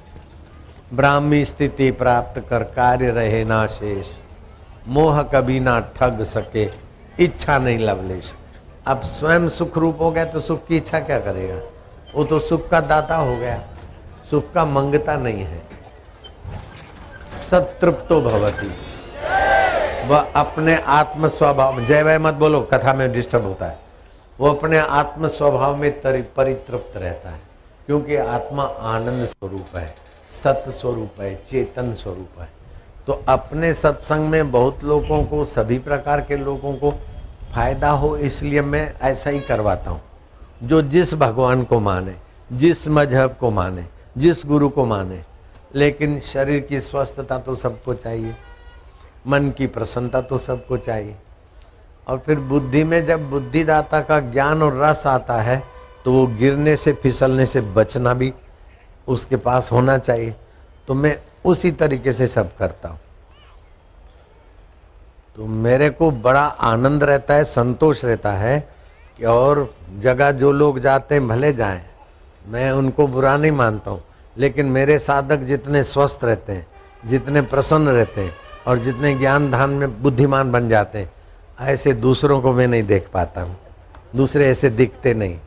ब्राह्मी 0.93 1.45
स्थिति 1.45 1.91
प्राप्त 1.91 2.43
कर 2.50 2.63
कार्य 2.63 3.12
रहे 3.12 3.45
ना 3.45 3.67
शेष। 3.67 4.07
मोह 4.88 5.24
कभी 5.24 5.59
ना 5.59 5.79
ठग 5.79 6.24
सके, 6.24 6.69
इच्छा 7.19 7.57
नहीं 7.57 7.79
लवलेश। 7.79 8.33
अब 8.88 9.01
स्वयं 9.01 9.50
सुख 9.50 9.77
रूप 9.77 10.01
हो 10.01 10.12
गया 10.12 10.25
तो 10.25 10.39
सुख 10.39 10.67
की 10.67 10.77
इच्छा 10.77 11.00
क्या 11.00 11.19
करेगा? 11.19 11.62
वो 12.15 12.24
तो 12.24 12.39
सुख 12.39 12.69
का 12.69 12.81
दाता 12.81 13.15
हो 13.15 13.38
गया। 13.38 13.63
सुख 14.29 14.53
का 14.53 14.65
मंगता 14.65 15.15
नहीं 15.15 15.43
है। 15.43 15.62
सतृप्तो 17.50 18.21
भवती। 18.21 18.87
वह 20.07 20.27
अपने 20.35 20.75
आत्म 20.77 21.27
स्वभाव 21.27 21.83
जय 21.85 22.03
वह 22.03 22.17
मत 22.19 22.33
बोलो, 22.33 22.61
कथा 22.63 22.93
में 22.93 23.11
डिस्टर्ब 23.11 23.43
होता 23.43 23.65
है। 23.65 23.79
वो 24.39 24.49
अपने 24.49 24.77
आत्म 24.77 25.27
स्वभाव 25.27 25.75
में 25.75 25.91
परितृप्त 26.35 26.97
रहता 26.97 27.29
है, 27.29 27.39
क्योंकि 27.87 28.15
आत्मा 28.15 28.63
आनंद 28.63 29.25
स्वरूप 29.25 29.75
है 29.75 29.93
सत्य 30.33 30.71
स्वरूप 30.71 31.21
है, 31.21 31.33
चेतन 31.49 31.93
स्वरूप 31.93 32.39
है। 32.39 32.49
तो 33.07 33.13
अपने 33.29 33.73
सत्संग 33.73 34.29
में 34.29 34.51
बहुत 34.51 34.83
लोगों 34.83 35.23
को, 35.23 35.43
सभी 35.45 35.77
प्रकार 35.79 36.21
के 36.21 36.35
लोगों 36.35 36.73
को 36.73 36.91
फ़ायदा 37.53 37.89
हो, 37.89 38.15
इसलिए 38.17 38.61
मैं 38.61 38.93
ऐसा 39.01 39.29
ही 39.29 39.39
करवाता 39.39 39.91
हूँ। 39.91 40.01
जो 40.63 40.81
जिस 40.83 41.13
भगवान 41.15 41.63
को 41.63 41.79
माने, 41.79 42.15
जिस 42.51 42.87
मज़हब 42.87 43.37
को 43.39 43.51
माने, 43.51 43.85
जिस 44.17 44.45
गुरु 44.45 44.69
को 44.69 44.85
माने, 44.85 45.23
लेकिन 45.75 46.19
शरीर 46.23 46.59
की 46.59 46.79
स्वस्थता 46.79 47.37
तो 47.37 47.55
सबको 47.55 47.93
चाहिए। 47.93 48.35
मन 49.27 49.50
की 49.51 49.67
प्रसन्नता 49.67 50.22
तो 50.22 50.38
सबको 50.38 50.77
चाहिए। 50.77 51.15
और 52.07 52.17
फिर 52.17 52.39
बुद्धि 52.39 52.84
में 52.84 53.05
जब 53.05 53.29
बुद्धिदाता 53.29 54.00
का 54.01 54.19
ज्ञान 54.31 54.63
और 54.63 54.77
रस 54.79 55.05
आता 55.07 55.41
है 55.41 55.63
तो 56.05 56.12
वो 56.13 56.25
गिरने 56.29 56.75
से, 56.75 56.93
फिसलने 56.93 57.46
से 57.46 57.62
बचना 57.62 58.13
भी 58.13 58.34
उसके 59.07 59.36
पास 59.38 59.72
होना 59.72 59.98
चाहिए। 59.98 60.36
तो 60.88 60.93
मैं 60.93 61.17
उसी 61.46 61.72
तरीके 61.72 62.12
से 62.12 62.27
सब 62.27 62.55
करता 62.57 62.89
हूँ। 62.89 63.00
तो 65.36 65.46
मेरे 65.46 65.89
को 65.89 66.10
बड़ा 66.12 66.43
आनंद 66.43 67.03
रहता 67.03 67.34
है, 67.34 67.43
संतोष 67.43 68.05
रहता 68.05 68.31
है 68.31 68.60
कि 69.17 69.25
और 69.25 69.74
जगह 70.00 70.31
जो 70.31 70.51
लोग 70.51 70.79
जाते 70.79 71.15
हैं, 71.15 71.27
भले 71.27 71.53
जाएँ, 71.53 71.86
मैं 72.48 72.72
उनको 72.72 73.07
बुरा 73.07 73.36
नहीं 73.38 73.51
मानता 73.51 73.91
हूँ। 73.91 74.03
लेकिन 74.38 74.65
मेरे 74.65 75.00
साधक 75.00 75.39
जितने 75.39 75.84
स्वस्थ 75.84 76.24
रहते 76.24 76.53
हैं, 76.53 76.67
जितने 77.05 77.41
प्रसन्न 77.41 77.89
रहते 77.89 78.22
हैं 78.22 78.36
और 78.67 78.77
जितने 78.77 79.15
ज्ञान 79.15 79.51
धान 79.51 79.69
में 79.69 80.01
बुद्धिमान 80.01 80.51
बन 80.51 80.69
जाते 80.69 81.00
हैं, 81.00 81.12
ऐसे 81.59 81.93
दूसरों 81.93 82.41
को 82.41 82.53
मैं 82.53 82.67
नहीं 82.67 82.83
देख 82.83 83.07
पाता 83.13 83.41
हूँ। 83.41 83.57
दूसरे 84.15 84.47
ऐसे 84.47 84.69
दिखते 84.69 85.13
नहीं। 85.13 85.39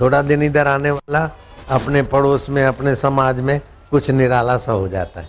थोड़ा 0.00 0.22
दिन 0.22 0.42
इधर 0.42 0.66
आने 0.66 0.90
वाला, 0.90 1.30
अपने 1.70 2.02
पड़ोस 2.02 2.50
में, 2.50 2.66
अपने 2.66 2.94
समाज 2.94 3.40
में 3.40 3.60
कुछ 3.90 4.10
निराला 4.10 4.56
सा 4.56 4.72
हो 4.72 4.88
जाता 4.88 5.20
है। 5.20 5.28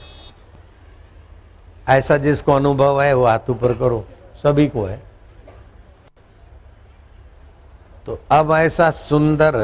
ऐसा 1.89 2.17
जिसको 2.17 2.53
अनुभव 2.53 3.01
है, 3.01 3.13
वो 3.13 3.25
हाथ 3.25 3.49
ऊपर 3.49 3.73
करो। 3.73 4.05
सभी 4.43 4.67
को 4.67 4.85
है। 4.85 5.03
तो 8.05 8.19
अब 8.31 8.51
ऐसा 8.51 8.91
सुंदर, 8.91 9.55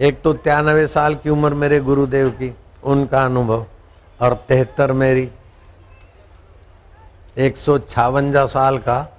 एक 0.00 0.22
तो 0.22 0.32
तिरानवे 0.32 0.86
साल 0.86 1.14
की 1.14 1.30
उम्र 1.30 1.54
मेरे 1.54 1.80
गुरुदेव 1.80 2.30
की, 2.30 2.56
उनका 2.84 3.24
अनुभव, 3.24 3.66
और 4.20 4.34
तिहत्तर 4.48 4.92
मेरी। 4.92 5.30
एक 7.38 7.56
सौ 7.56 7.78
छावंजा 7.78 8.46
साल 8.46 8.78
का 8.78 9.16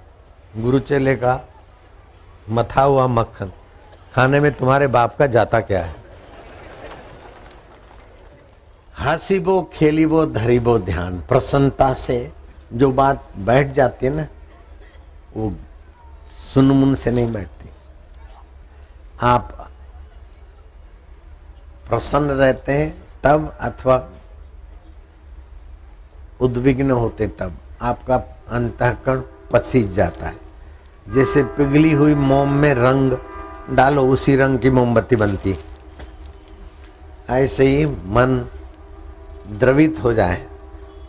गुरुचेले 0.56 1.16
का 1.16 1.48
मथा 2.50 2.82
हुआ 2.82 3.06
मक्खन। 3.06 3.50
खाने 4.14 4.40
में 4.40 4.52
तुम्हारे 4.52 4.86
बाप 4.86 5.16
का 5.16 5.26
जाता 5.26 5.60
क्या 5.60 5.84
है? 5.84 5.94
हसीबो, 8.98 9.70
खेलीबो, 9.72 10.26
धरीबो 10.26 10.78
ध्यान। 10.78 11.20
प्रसन्नता 11.20 11.94
से 11.94 12.32
जो 12.72 12.90
बात 12.92 13.28
बैठ 13.38 13.72
जाती 13.72 14.06
है 14.06 14.12
ना, 14.12 14.26
वो 15.36 15.52
सुनमुन 16.54 16.94
से 16.94 17.10
नहीं 17.10 17.32
बैठती। 17.32 17.68
आप 19.22 19.70
प्रसन्न 21.88 22.30
रहते 22.30 22.72
हैं 22.72 23.04
तब 23.24 23.56
अथवा 23.60 24.08
उद्विग्न 26.40 26.90
होते 26.90 27.26
तब। 27.26 27.58
आपका 27.82 28.16
अंतकरण 28.50 29.22
पसीज 29.52 29.90
जाता 29.92 30.26
है। 30.26 30.36
जैसे 31.06 31.42
पिघली 31.42 31.92
हुई 31.92 32.14
मोम 32.14 32.52
में 32.52 32.72
रंग, 32.74 33.12
डालो 33.70 34.02
उसी 34.08 34.36
रंग 34.36 34.58
की 34.58 34.70
मोमबत्ती 34.70 35.16
बनती 35.16 35.58
ऐसे 37.30 37.66
ही 37.66 37.86
मन 37.86 38.44
द्रवित 39.50 40.02
हो 40.04 40.12
जाए 40.12 40.46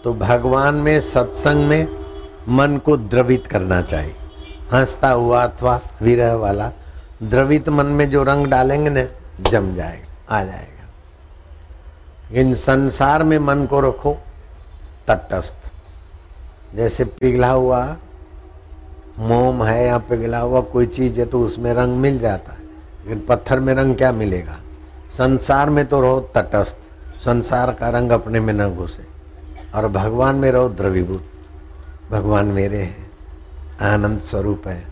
तो 0.03 0.13
भगवान 0.13 0.75
में, 0.75 0.99
सत्संग 1.01 1.67
में 1.67 1.87
मन 2.49 2.77
को 2.77 2.97
द्रवित 2.97 3.47
करना 3.47 3.81
चाहिए। 3.81 4.15
हंसता 4.73 5.09
हुआ 5.09 5.43
अथवा 5.43 5.79
विरह 6.01 6.33
वाला, 6.33 6.71
द्रवित 7.23 7.69
मन 7.69 7.85
में 7.85 8.09
जो 8.09 8.23
रंग 8.23 8.47
डालेंगे 8.47 8.89
ना, 8.89 9.05
जम 9.41 9.73
जाएगा, 9.75 10.35
आ 10.35 10.43
जाएगा। 10.43 12.39
इन 12.39 12.53
संसार 12.55 13.23
में 13.23 13.37
मन 13.39 13.65
को 13.65 13.79
रखो, 13.79 14.17
तटस्थ। 15.07 15.71
जैसे 16.75 17.05
पिघला 17.05 17.51
हुआ 17.51 17.97
मोम 19.19 19.63
है 19.63 19.87
या 19.87 19.97
पिघला 19.97 20.39
हुआ 20.39 20.61
कोई 20.61 20.85
चीज़ 20.85 21.19
है 21.19 21.25
तो 21.25 21.41
उसमें 21.41 21.73
रंग 21.73 21.97
मिल 21.97 22.19
जाता 22.19 22.53
है। 22.53 22.59
लेकिन 22.59 23.25
पत्थर 23.29 23.59
में 23.59 23.73
रंग 23.73 23.95
क्या 23.95 24.11
मिलेगा? 24.11 24.59
संसार 25.11 25.69
में 25.69 25.85
तो 25.85 26.01
रहो 26.01 26.19
तटस्थ। 26.19 26.77
संसार 27.19 27.73
का 27.73 27.89
रंग 27.89 28.11
अपने 28.11 28.39
में 28.39 28.53
न 28.53 28.75
घुसे। 28.75 29.03
और 29.75 29.87
भगवान 29.87 30.35
में 30.35 30.51
रहो 30.51 30.69
द्रवीभूत। 30.69 31.25
भगवान 32.11 32.45
मेरे 32.45 32.77
हैं। 32.77 33.11
आनंद 33.81 34.21
स्वरूप 34.21 34.67
है। 34.67 34.83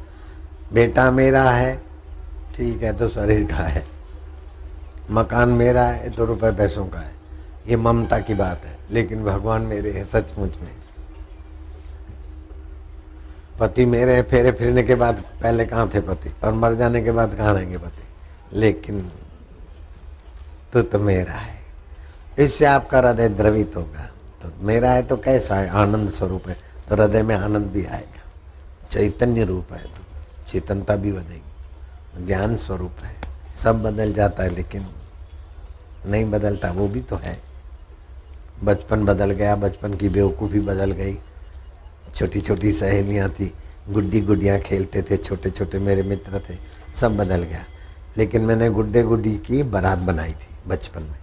बेटा 0.74 1.12
मेरा 1.12 1.44
है। 1.44 1.84
ठीक 2.56 2.84
है 2.84 2.94
तो 2.94 3.08
शरीर 3.08 3.44
का 3.44 3.56
है। 3.56 3.84
मकान 5.12 5.50
मेरा 5.50 5.84
है 5.84 6.10
तो 6.10 6.26
रुपए 6.26 6.52
पैसों 6.52 6.86
का 6.86 7.00
है। 7.00 7.12
ये 7.68 7.76
ममता 7.76 8.20
की 8.20 8.34
बात 8.34 8.66
है। 8.66 8.78
लेकिन 8.92 9.24
भगवान 9.24 9.62
मेरे 9.62 9.92
हैं, 9.92 10.06
सचमुच 10.06 10.52
में। 10.62 10.83
पति 13.60 13.86
मेरे 13.86 14.22
फेरे 14.22 14.52
फिरने 14.52 14.84
के 14.84 14.96
बाद 14.96 15.24
पहले 15.42 15.66
कहाँ 15.66 15.90
थे 15.94 16.00
पति? 16.00 16.34
और 16.44 16.54
मर 16.54 16.74
जाने 16.74 17.04
के 17.04 17.12
बाद 17.12 17.36
कहाँ 17.36 17.54
रहेंगे 17.54 17.78
पति? 17.78 18.04
लेकिन 18.54 19.12
तू 20.74 20.82
तो 20.82 21.00
मेरा 21.00 21.34
है। 21.34 21.60
इससे 22.40 22.66
आपका 22.66 23.00
हृदय 23.00 23.30
द्रवित 23.30 23.76
होगा। 23.76 24.10
तो 24.44 24.52
मेरा 24.66 24.92
है 24.92 25.04
तो 25.04 25.18
कैसा 25.18 25.56
है? 25.56 25.70
आनंद 25.70 26.10
स्वरूप 26.10 26.48
है। 26.48 26.58
तो 26.90 26.96
हृदय 26.96 27.24
में 27.24 27.36
आनंद 27.36 27.66
भी 27.66 27.86
आएगा। 27.86 28.22
चैतन्य 28.92 29.44
रूप 29.44 29.74
है 29.74 29.84
तो 29.84 30.22
चेतनता 30.48 30.96
भी 30.96 31.12
बनेगी 31.12 32.26
ज्ञान 32.26 32.56
स्वरूप 32.56 33.04
है। 33.04 33.16
सब 33.56 33.82
बदल 33.84 34.14
जाता 34.14 34.44
है 34.44 34.50
लेकिन 34.50 34.86
नहीं 36.08 36.26
बदलता, 36.32 36.72
वो 36.72 36.88
भी 36.88 37.02
तो 37.02 37.16
है। 37.16 37.40
बचपन 38.64 39.06
बदल 39.06 39.32
गया, 39.32 39.56
बचपन 39.56 39.94
की 39.94 40.10
बेवकूफ़ी 40.10 40.60
बदल 40.60 40.92
गई। 40.92 41.18
छोटी 42.16 42.42
छोटी 42.42 42.72
सहेलियाँ 42.72 43.30
थी। 43.30 43.52
गुड्डी 43.90 44.20
गुड्डियाँ 44.22 44.60
खेलते 44.60 45.02
थे 45.02 45.18
छोटे 45.18 45.50
छोटे 45.50 45.80
मेरे 45.80 46.04
मित्र 46.04 46.40
थे, 46.40 46.56
सब 46.96 47.18
बदल 47.18 47.44
गया। 47.44 47.64
लेकिन 48.18 48.42
मैंने 48.42 48.70
गुड्डे 48.70 49.02
गुड्डी 49.04 49.36
की 49.38 49.64
बारात 49.66 50.00
बनाई 50.00 50.32
थी 50.32 50.48
बचपन 50.68 51.02
में। 51.02 51.18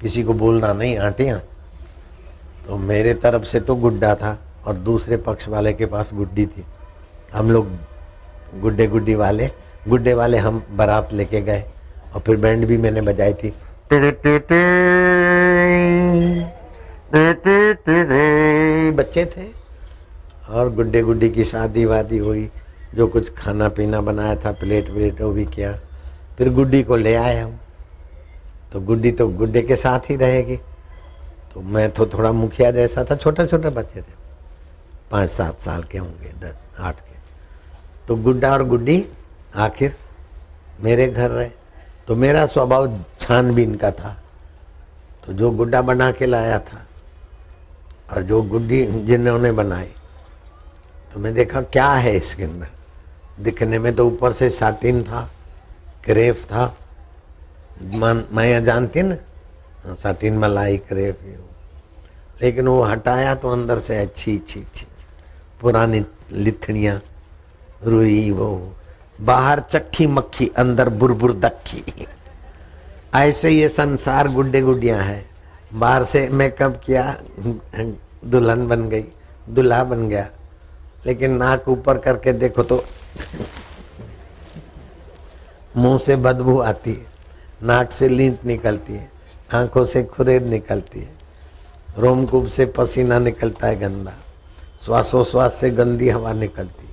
किसी 0.00 0.22
को 0.22 0.32
बोलना 0.34 0.72
नहीं, 0.72 0.96
आंटियाँ 0.98 1.38
तो 2.66 2.76
मेरे 2.78 3.14
तरफ़ 3.14 3.44
से 3.44 3.60
तो 3.60 3.74
गुड्डा 3.76 4.14
था 4.14 4.38
और 4.66 4.74
दूसरे 4.76 5.16
पक्ष 5.18 5.48
वाले 5.48 5.72
के 5.72 5.86
पास 5.86 6.10
गुड्डी 6.14 6.46
थी। 6.46 6.64
हम 7.32 7.50
लोग 7.50 7.68
गुड्डे 8.60 8.86
गुड्डी 8.86 9.14
वाले, 9.14 9.48
गुड्डे 9.88 10.14
वाले 10.14 10.38
हम 10.38 10.62
बारात 10.70 11.12
लेके 11.12 11.40
गए 11.40 11.62
और 12.14 12.20
फिर 12.20 12.36
बैंड 12.36 12.66
भी 12.66 12.78
मैंने 12.78 13.00
बजाई 13.02 13.32
थी। 13.34 13.52
बच्चे 18.92 19.24
थे 19.26 19.59
और 20.50 20.72
गुड्डे 20.74 21.00
गुड्डी 21.02 21.28
की 21.30 21.44
शादी 21.44 21.84
वादी 21.84 22.18
हुई, 22.18 22.48
जो 22.94 23.06
कुछ 23.06 23.32
खाना 23.34 23.68
पीना 23.68 24.00
बनाया 24.00 24.36
था, 24.36 24.52
प्लेट 24.52 24.90
व्लेट 24.90 25.20
वो 25.20 25.30
भी 25.30 25.44
किया। 25.46 25.72
फिर 26.38 26.52
गुड्डी 26.52 26.82
को 26.82 26.96
ले 26.96 27.14
आए 27.14 27.38
हम 27.38 27.58
तो 28.72 28.80
गुड्डी 28.80 29.10
तो 29.12 29.26
गुड्डे 29.28 29.62
के 29.62 29.76
साथ 29.76 30.10
ही 30.10 30.16
रहेगी। 30.16 30.56
तो 31.54 31.60
मैं 31.60 31.90
तो 31.90 32.06
थोड़ा 32.06 32.32
मुखिया 32.32 32.70
जैसा 32.70 33.04
था 33.04 33.16
छोटे 33.16 33.46
छोटे 33.46 33.68
बच्चे 33.68 34.00
थे। 34.00 34.18
पाँच 35.10 35.30
सात 35.30 35.60
साल 35.60 35.82
के 35.82 35.98
होंगे, 35.98 36.32
दस, 36.40 36.70
आठ 36.78 37.00
के। 37.00 37.18
तो 38.08 38.16
गुड्डा 38.16 38.52
और 38.52 38.64
गुड्डी 38.64 39.04
आखिर 39.56 39.94
मेरे 40.80 41.06
घर 41.08 41.30
रहे। 41.30 41.50
तो 42.06 42.14
मेरा 42.16 42.46
स्वभाव 42.46 42.98
छानबीन 43.20 43.74
का 43.74 43.90
था। 43.90 44.16
तो 45.26 45.32
जो 45.32 45.50
गुड्डा 45.50 45.82
बना 45.82 46.10
के 46.10 46.26
लाया 46.26 46.58
था, 46.58 46.86
और 48.12 48.22
जो 48.22 48.42
गुड्डी 48.42 48.84
जिन्होंने 48.86 49.52
बनाई 49.52 49.92
तो 51.12 51.20
मैं 51.20 51.32
देखा 51.34 51.60
क्या 51.62 51.92
है 51.92 52.16
इसके 52.16 52.44
अंदर? 52.44 52.68
दिखने 53.40 53.78
में 53.78 53.94
तो 53.96 54.06
ऊपर 54.06 54.32
से 54.32 54.50
साटिन 54.50 55.02
था 55.04 55.28
क्रेफ 56.04 56.44
था। 56.44 56.74
मान 57.94 58.24
मैं 58.32 58.64
जानती 58.64 59.02
ना? 59.02 59.16
हाँ, 59.84 59.96
साटिन 59.96 60.38
मलाई 60.38 60.76
क्रेफ 60.78 61.16
लेकिन 62.42 62.68
वो 62.68 62.82
हटाया 62.82 63.34
तो 63.34 63.50
अंदर 63.50 63.78
से 63.78 63.98
अच्छी 63.98 64.36
अच्छी 64.38 64.60
अच्छी 64.60 64.86
पुरानी 65.60 66.04
लिथड़ियाँ 66.32 67.00
रुई 67.84 68.30
वो। 68.30 68.74
बाहर 69.20 69.60
चक्की 69.60 70.06
मक्खी 70.06 70.50
अंदर 70.58 70.88
बुरबुर 70.88 71.32
दक्खी 71.34 72.06
ऐसे 73.14 73.50
ये 73.50 73.68
संसार 73.68 74.28
गुड्डे 74.28 74.60
गुड्डियाँ 74.62 74.98
है। 74.98 75.24
बाहर 75.74 76.04
से 76.04 76.28
मेकअप 76.30 76.80
किया? 76.84 77.04
दुल्हन 78.24 78.66
बन 78.68 78.88
गई 78.88 79.04
दुल्हा 79.48 79.82
बन 79.84 80.08
गया। 80.08 80.28
लेकिन 81.06 81.36
नाक 81.36 81.68
ऊपर 81.68 81.98
करके 81.98 82.32
देखो 82.32 82.62
तो 82.62 82.84
मुँह 85.76 85.98
से 85.98 86.16
बदबू 86.18 86.58
आती 86.60 86.92
है, 86.92 87.06
नाक 87.62 87.90
से 87.92 88.08
लींट 88.08 88.44
निकलती 88.44 88.92
है, 88.92 89.08
आँखों 89.54 89.84
से 89.84 90.02
खुरेद 90.04 90.46
निकलती 90.46 91.00
है, 91.00 91.12
रोमकूप 91.98 92.46
से 92.46 92.66
पसीना 92.76 93.18
निकलता 93.18 93.66
है 93.66 93.78
गंदा, 93.80 94.12
श्वासोश्वास 94.84 95.54
से 95.54 95.70
गंदी 95.70 96.08
हवा 96.08 96.32
निकलती 96.32 96.88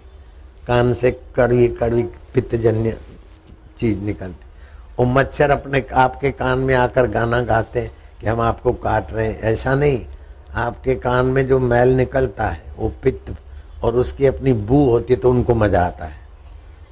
कान 0.67 0.93
से 0.93 1.11
कड़वी 1.35 1.67
कड़वी 1.69 2.03
पित्तजन्य 2.33 2.97
चीज़ 3.77 3.99
निकलती 3.99 4.45
वो 4.97 5.05
मच्छर 5.05 5.51
अपने 5.51 5.83
आपके 5.95 6.31
कान 6.31 6.59
में 6.59 6.73
आकर 6.75 7.07
गाना 7.07 7.41
गाते 7.41 7.79
हैं 7.79 7.91
कि 8.19 8.27
हम 8.27 8.39
आपको 8.41 8.73
काट 8.73 9.13
रहे 9.13 9.27
हैं, 9.27 9.39
ऐसा 9.41 9.75
नहीं, 9.75 10.05
आपके 10.55 10.95
कान 10.95 11.25
में 11.25 11.45
जो 11.47 11.59
मैल 11.59 11.89
निकलता 11.89 12.47
है, 12.47 12.61
वो 12.77 12.89
पित्त 13.03 13.29
और 13.83 13.95
उसकी 13.95 14.25
अपनी 14.25 14.53
बू 14.53 14.83
होती 14.89 15.13
है 15.13 15.19
तो 15.19 15.29
उनको 15.29 15.55
मज़ा 15.55 15.85
आता 15.85 16.05
है। 16.05 16.15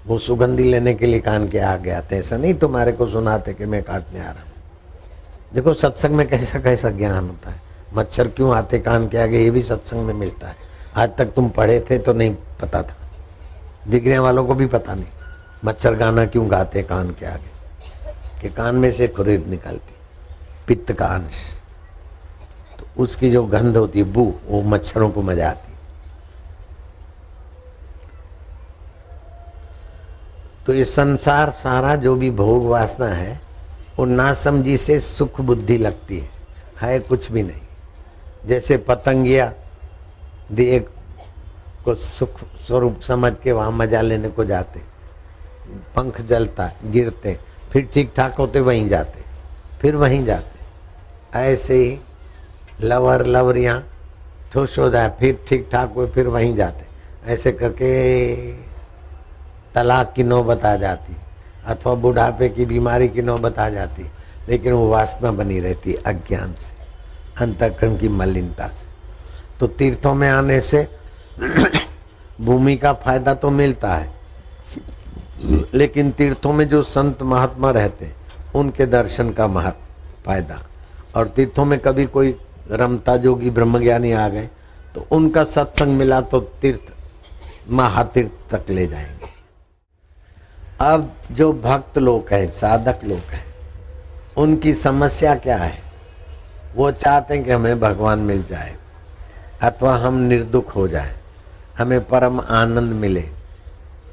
वो 0.07 0.17
सुगंधी 0.19 0.63
लेने 0.63 0.93
के 0.93 1.05
लिए 1.05 1.19
कान 1.19 1.47
के 1.49 1.59
आगे 1.59 1.91
आते 1.91 2.15
हैं, 2.15 2.23
ऐसा 2.23 2.37
नहीं 2.37 2.53
तुम्हारे 2.53 2.91
को 2.91 3.05
सुनाते 3.05 3.53
कि 3.53 3.65
मैं 3.65 3.81
काटने 3.83 4.19
आ 4.19 4.23
रहा 4.23 4.31
हूँ। 4.31 4.51
देखो, 5.53 5.73
सत्संग 5.73 6.15
में 6.15 6.27
कैसा 6.27 6.59
कैसा 6.59 6.89
ज्ञान 6.89 7.27
होता 7.27 7.51
है। 7.51 7.61
मच्छर 7.93 8.27
क्यों 8.27 8.55
आते 8.55 8.79
कान 8.79 9.07
के 9.07 9.17
आगे, 9.17 9.39
ये 9.39 9.49
भी 9.49 9.61
सत्संग 9.61 10.05
में 10.05 10.13
मिलता 10.13 10.47
है। 10.47 10.55
आज 10.95 11.09
तक 11.17 11.25
तुम 11.25 11.49
पढ़े 11.49 11.79
थे 11.89 11.97
तो 11.97 12.13
नहीं 12.13 12.35
पता 12.61 12.81
था। 12.81 12.95
डिग्रियाँ 13.87 14.21
वालों 14.23 14.45
को 14.45 14.55
भी 14.55 14.65
पता 14.65 14.93
नहीं, 14.93 15.09
मच्छर 15.65 15.95
गाना 15.95 16.25
क्यों 16.25 16.49
गाते 16.51 16.83
कान 16.83 17.09
के 17.09 17.25
आगे? 17.25 17.53
कि 18.41 18.49
कान 18.49 18.75
में 18.75 18.91
से 18.91 19.07
खुरीद 19.07 19.47
निकलती, 19.47 19.93
पित्त 20.67 20.91
का 20.91 21.05
अंश। 21.05 21.43
तो 22.79 23.03
उसकी 23.03 23.31
जो 23.31 23.43
गंध 23.43 23.77
होती 23.77 23.99
है, 23.99 24.05
बू, 24.05 24.33
वो 24.47 24.61
मच्छरों 24.61 25.09
को 25.09 25.21
मज़ा 25.21 25.49
आती 25.49 25.71
तो 30.65 30.73
ये 30.73 30.85
संसार 30.85 31.49
सारा 31.49 31.95
जो 31.95 32.15
भी 32.15 32.31
भोग 32.31 32.65
वासना 32.65 33.07
है, 33.07 33.41
वो 33.99 34.05
ना 34.05 34.33
समझी 34.33 34.77
से 34.77 34.99
सुख 34.99 35.41
बुद्धि 35.41 35.77
लगती 35.77 36.19
है। 36.19 36.29
है 36.81 36.99
कुछ 36.99 37.31
भी 37.31 37.43
नहीं। 37.43 37.61
जैसे 38.47 38.77
पतंगिया 38.77 39.53
दिए 40.51 40.79
को 41.85 41.95
सुख 41.95 42.39
स्वरूप 42.57 43.01
समझ 43.01 43.33
के 43.43 43.51
वहाँ 43.51 43.71
मज़ा 43.71 44.01
लेने 44.01 44.29
को 44.29 44.45
जाते। 44.45 44.79
पंख 45.95 46.21
जलता, 46.21 46.71
गिरते, 46.85 47.37
फिर 47.71 47.89
ठीक 47.93 48.13
ठाक 48.15 48.35
होते, 48.35 48.59
वहीं 48.59 48.87
जाते। 48.89 49.23
फिर 49.81 49.95
वहीं 49.95 50.25
जाते। 50.25 51.39
ऐसे 51.39 51.75
ही 51.75 51.99
लवर 52.81 53.25
लवरियाँ 53.25 53.83
ठुस 54.53 54.77
हो 54.79 54.89
जाए, 54.89 55.09
फिर 55.19 55.39
ठीक 55.49 55.69
ठाक 55.71 55.93
हुए 55.95 56.07
फिर 56.07 56.27
वहीं 56.27 56.55
जाते। 56.55 56.85
ऐसे 57.33 57.51
करके 57.51 58.74
तलाक 59.75 60.13
की 60.13 60.23
नौबत 60.23 60.65
आ 60.65 60.75
जाती, 60.75 61.15
अथवा 61.65 61.93
बुढ़ापे 61.93 62.49
की 62.49 62.65
बीमारी 62.65 63.07
की 63.07 63.21
नौबत 63.21 63.59
आ 63.59 63.69
जाती, 63.69 64.05
लेकिन 64.49 64.73
वो 64.73 64.89
वासना 64.89 65.31
बनी 65.31 65.59
रहती 65.59 65.93
अज्ञान 65.93 66.53
से, 66.53 66.73
अंतकरण 67.43 67.97
की 67.97 68.09
मलिनता 68.09 68.67
से। 68.67 68.87
तो 69.59 69.67
तीर्थों 69.67 70.13
में 70.13 70.29
आने 70.29 70.61
से 70.61 70.87
भूमि 72.41 72.75
का 72.77 72.93
फ़ायदा 72.93 73.33
तो 73.33 73.49
मिलता 73.49 73.95
है, 73.95 74.09
लेकिन 75.73 76.11
तीर्थों 76.11 76.53
में 76.53 76.67
जो 76.69 76.81
संत 76.81 77.21
महात्मा 77.23 77.71
रहते, 77.71 78.11
उनके 78.55 78.85
दर्शन 78.85 79.29
का 79.29 79.47
महत्व 79.47 80.23
फ़ायदा। 80.25 80.59
और 81.15 81.27
तीर्थों 81.27 81.65
में 81.65 81.79
कभी 81.79 82.05
कोई 82.05 82.35
रमता 82.71 83.17
जोगी 83.17 83.49
ब्रह्मज्ञानी 83.49 84.11
आ 84.11 84.27
गए 84.29 84.49
तो 84.95 85.05
उनका 85.11 85.43
सत्संग 85.43 85.97
मिला 85.97 86.21
तो 86.21 86.39
तीर्थ, 86.61 86.93
महातीर्थ 87.69 88.31
तक 88.51 88.71
ले 88.71 88.87
जाएँगे। 88.87 89.14
अब 90.79 91.13
जो 91.31 91.53
भक्त 91.53 91.97
लोग 91.97 92.25
हैं, 92.31 92.51
साधक 92.51 92.99
लोग 93.03 93.31
हैं, 93.31 93.45
उनकी 94.37 94.73
समस्या 94.73 95.35
क्या 95.35 95.57
है? 95.57 95.77
वो 96.75 96.91
चाहते 96.91 97.33
हैं 97.33 97.43
कि 97.43 97.51
हमें 97.51 97.79
भगवान 97.79 98.19
मिल 98.19 98.43
जाए, 98.43 98.75
अथवा 99.63 99.95
हम 99.97 100.17
निर्दुख 100.17 100.75
हो 100.75 100.87
जाए, 100.87 101.15
हमें 101.77 102.03
परम 102.05 102.39
आनंद 102.39 102.93
मिले, 102.93 103.23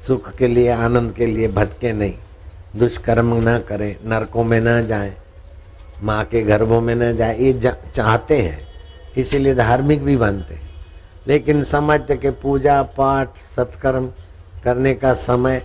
सुख 0.07 0.35
के 0.35 0.47
लिए, 0.47 0.69
आनंद 0.69 1.13
के 1.13 1.25
लिए, 1.25 1.47
भटके 1.47 1.93
नहीं, 1.93 2.13
दुष्कर्म 2.75 3.49
न 3.49 3.59
करें, 3.59 3.95
नरकों 4.05 4.43
में 4.43 4.59
न 4.61 4.87
जाएँ, 4.87 5.13
माँ 6.03 6.23
के 6.25 6.41
गर्भों 6.41 6.81
में 6.81 6.95
न 6.95 7.17
जाए, 7.17 7.37
ये 7.39 7.71
चाहते 7.93 8.41
हैं, 8.41 8.67
इसीलिए 9.17 9.55
धार्मिक 9.55 10.03
भी 10.03 10.17
बनते 10.17 10.53
हैं। 10.53 10.69
लेकिन 11.27 11.63
समझते 11.63 12.15
कि 12.15 12.29
पूजा 12.29 12.81
पाठ, 12.83 13.29
सत्कर्म 13.55 14.09
करने 14.63 14.93
का 14.93 15.13
समय 15.13 15.61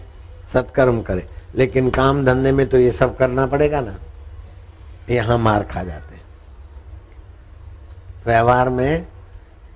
सत्कर्म 0.52 1.00
करे। 1.02 1.26
लेकिन 1.54 1.90
काम 1.90 2.24
धंधे 2.24 2.52
में 2.52 2.66
तो 2.68 2.78
ये 2.78 2.90
सब 2.90 3.16
करना 3.16 3.46
पड़ेगा 3.46 3.80
ना। 3.80 3.98
यहाँ 5.10 5.38
मार 5.38 5.62
खा 5.64 5.82
जाते 5.82 6.16
व्यवहार 8.26 8.68
में 8.68 9.06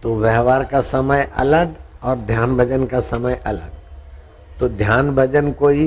तो 0.02 0.14
व्यवहार 0.16 0.64
का 0.64 0.80
समय 0.80 1.30
अलग 1.36 1.74
और 2.02 2.16
ध्यान 2.18 2.56
भजन 2.56 2.84
का 2.86 3.00
समय 3.00 3.40
अलग। 3.46 3.70
तो 4.60 4.68
ध्यान 4.68 5.10
भजन 5.14 5.52
कोई 5.52 5.86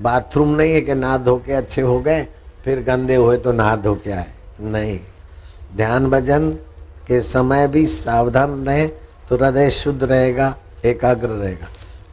बाथरूम 0.00 0.54
नहीं 0.56 0.72
है 0.72 0.80
कि 0.80 0.94
नहा 0.94 1.16
धो 1.18 1.36
के 1.36 1.52
अच्छे 1.52 1.82
हो 1.82 1.98
गए, 2.00 2.26
फिर 2.64 2.82
गंदे 2.82 3.14
हुए 3.14 3.36
तो 3.36 3.52
नहा 3.52 3.74
धो 3.76 3.94
के 3.94 4.10
आए। 4.10 4.26
नहीं। 4.62 4.98
ध्यान 5.76 6.10
भजन 6.10 6.50
के 7.06 7.20
समय 7.22 7.66
भी 7.68 7.86
सावधान 7.88 8.64
रहे 8.66 8.86
तो 9.28 9.36
हृदय 9.36 9.70
शुद्ध 9.70 10.02
रहेगा, 10.04 10.54
एकाग्र 10.84 11.28
रहेगा। 11.28 11.66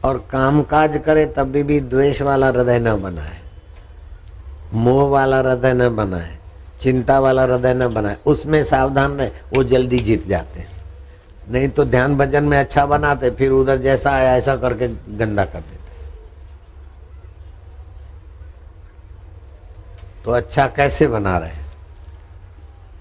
और 0.06 0.18
काम 0.32 0.62
काज 0.64 1.02
करे 1.06 1.26
तब 1.26 1.52
भी, 1.52 1.64
भी 1.64 1.80
द्वेष 1.82 2.22
वाला 2.22 2.48
हृदय 2.48 2.80
न 2.80 2.96
बनाए। 3.02 3.40
मोह 4.74 5.10
वाला 5.10 5.38
हृदय 5.40 5.74
न 5.74 5.96
बनाए 5.96 6.38
चिंता 6.82 7.20
वाला 7.20 7.44
हृदय 7.44 7.74
न 7.74 7.94
बनाए। 7.94 8.18
उसमें 8.26 8.64
सावधान 8.64 9.12
रहे 9.12 9.30
वो 9.54 9.64
जल्दी 9.64 10.00
जीत 10.00 10.28
जाते 10.28 10.60
हैं। 10.60 10.70
नहीं 11.52 11.70
तो 11.70 11.86
ध्यान 11.86 12.18
भजन 12.18 12.44
में 12.44 12.58
अच्छा 12.58 12.86
बनाते 12.86 13.30
फिर 13.32 13.52
उधर 13.52 13.78
जैसा 13.78 14.12
आया 14.12 14.36
ऐसा 14.38 14.56
करके 14.56 14.88
गंदा 15.18 15.46
कर 15.46 15.60
देते 15.60 15.84
तो 20.26 20.32
अच्छा 20.32 20.66
कैसे 20.68 21.08
बना 21.08 21.38
रहे? 21.38 21.64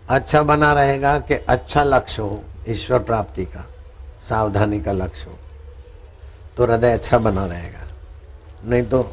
अच्छा 0.08 0.42
बना 0.42 0.72
रहेगा 0.72 1.18
कि 1.18 1.34
अच्छा 1.34 1.84
लक्ष्य 1.84 2.22
हो 2.22 2.42
ईश्वर 2.68 2.98
प्राप्ति 3.02 3.44
का 3.44 3.64
सावधानी 4.28 4.80
का 4.80 4.92
लक्ष्य 4.92 5.30
हो। 5.30 5.38
तो 6.56 6.64
हृदय 6.64 6.92
अच्छा 6.92 7.18
बना 7.18 7.44
रहेगा। 7.46 7.86
नहीं 8.64 8.82
तो 8.82 9.10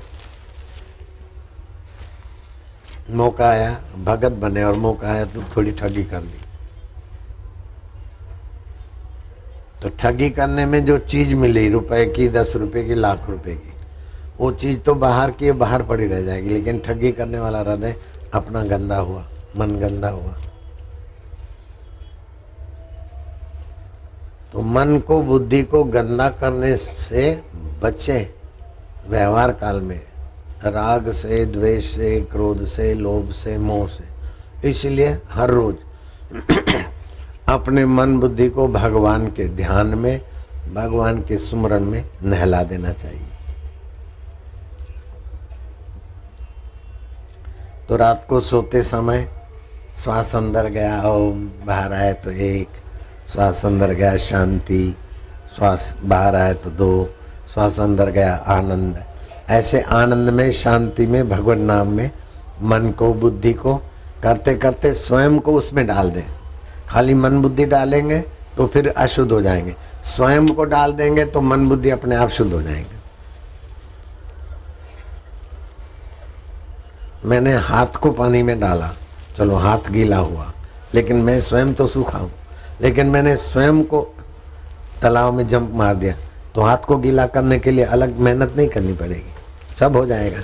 मौका 3.09 3.49
आया, 3.49 3.71
भगत 4.03 4.31
बने 4.31 4.63
और 4.63 4.75
मौका 4.75 5.07
आया 5.07 5.25
तो 5.25 5.43
थोड़ी 5.55 5.71
ठगी 5.71 6.03
कर 6.03 6.21
ली। 6.21 6.39
तो 9.81 9.89
ठगी 9.99 10.29
करने 10.29 10.65
में 10.65 10.83
जो 10.85 10.97
चीज़ 10.99 11.33
मिली, 11.35 11.67
रुपए 11.69 12.05
की, 12.05 12.27
दस 12.29 12.55
रुपए 12.55 12.83
की, 12.83 12.95
लाख 12.95 13.29
रुपए 13.29 13.55
की, 13.55 13.73
वो 14.39 14.51
चीज़ 14.51 14.79
तो 14.79 14.95
बाहर 14.95 15.31
की 15.31 15.51
बाहर 15.53 15.83
पड़ी 15.83 16.07
रह 16.07 16.21
जाएगी, 16.21 16.49
लेकिन 16.49 16.79
ठगी 16.79 17.11
करने 17.11 17.39
वाला 17.39 17.59
हृदय 17.59 17.95
अपना 18.33 18.63
गंदा 18.63 18.97
हुआ, 18.97 19.25
मन 19.57 19.77
गंदा 19.79 20.09
हुआ। 20.09 20.37
तो 24.51 24.61
मन 24.61 24.99
को, 24.99 25.21
बुद्धि 25.21 25.63
को 25.63 25.83
गंदा 25.83 26.29
करने 26.29 26.77
से 26.77 27.43
बचे 27.83 28.33
व्यवहार 29.07 29.51
काल 29.51 29.81
में। 29.81 30.01
राग 30.63 31.11
से, 31.11 31.45
द्वेष 31.45 31.85
से, 31.85 32.21
क्रोध 32.21 32.65
से, 32.65 32.93
लोभ 32.93 33.31
से, 33.31 33.57
मोह 33.57 33.87
से। 33.87 34.03
इसलिए 34.69 35.17
हर 35.29 35.49
रोज 35.49 35.75
अपने 37.49 37.85
मन, 37.85 38.19
बुद्धि 38.19 38.49
को 38.49 38.67
भगवान 38.67 39.27
के 39.27 39.47
ध्यान 39.47 39.87
में, 39.87 40.21
भगवान 40.73 41.21
के 41.21 41.37
सुमरण 41.37 41.79
में 41.79 42.09
नहला 42.23 42.63
देना 42.63 42.91
चाहिए। 42.91 43.27
तो 47.89 47.95
रात 47.97 48.25
को 48.29 48.39
सोते 48.39 48.83
समय 48.83 49.29
श्वास 50.03 50.35
अंदर 50.35 50.67
गया, 50.67 51.09
ओम, 51.09 51.49
बाहर 51.65 51.93
आए 51.93 52.13
तो 52.13 52.31
एक 52.31 52.67
श्वास 53.31 53.65
अंदर 53.65 53.91
गया 53.91 54.17
शांति 54.17 54.95
श्वास 55.55 55.95
बाहर 56.03 56.35
आए 56.35 56.53
तो 56.53 56.69
दो 56.69 57.09
श्वास 57.53 57.79
अंदर 57.79 58.09
गया 58.09 58.35
आनंद। 58.35 59.03
ऐसे 59.49 59.81
आनंद 59.81 60.29
में, 60.29 60.51
शांति 60.51 61.05
में, 61.07 61.29
भगवान 61.29 61.61
नाम 61.61 61.87
में, 61.87 62.11
मन 62.61 62.91
को, 62.91 63.13
बुद्धि 63.13 63.53
को, 63.53 63.75
करते 64.23 64.55
करते 64.55 64.93
स्वयं 64.93 65.39
को 65.39 65.53
उसमें 65.53 65.87
डाल 65.87 66.11
दें। 66.11 66.23
खाली 66.89 67.13
मन 67.13 67.41
बुद्धि 67.41 67.65
डालेंगे 67.65 68.19
तो 68.57 68.67
फिर 68.67 68.89
अशुद्ध 68.89 69.31
हो 69.31 69.41
जाएँगे। 69.41 69.75
स्वयं 70.05 70.47
को 70.47 70.63
डाल 70.63 70.93
देंगे 70.93 71.25
तो 71.25 71.41
मन 71.41 71.69
बुद्धि 71.69 71.89
अपने 71.89 72.15
आप 72.15 72.29
शुद्ध 72.29 72.53
हो 72.53 72.61
जाएँगे। 72.61 73.01
मैंने 77.25 77.53
हाथ 77.53 77.87
को 77.87 78.11
पानी 78.11 78.43
में 78.43 78.59
डाला। 78.59 78.91
चलो, 79.37 79.55
हाथ 79.55 79.91
गीला 79.91 80.17
हुआ। 80.17 80.53
लेकिन 80.93 81.15
मैं 81.15 81.41
स्वयं 81.41 81.73
तो 81.73 81.87
सूखा 81.87 82.17
हूँ। 82.17 82.31
लेकिन 82.81 83.07
मैंने 83.07 83.37
स्वयं 83.37 83.83
को 83.83 84.15
तालाब 85.01 85.33
में 85.33 85.47
जंप 85.47 85.71
मार 85.73 85.95
दिया। 85.95 86.15
तो 86.55 86.61
हाथ 86.61 86.77
को 86.77 86.97
गीला 86.97 87.25
करने 87.25 87.59
के 87.59 87.71
लिए 87.71 87.85
अलग 87.85 88.17
मेहनत 88.17 88.53
नहीं 88.57 88.67
करनी 88.67 88.93
पड़ेगी। 88.93 89.33
सब 89.79 89.95
हो 89.95 90.05
जाएगा। 90.05 90.39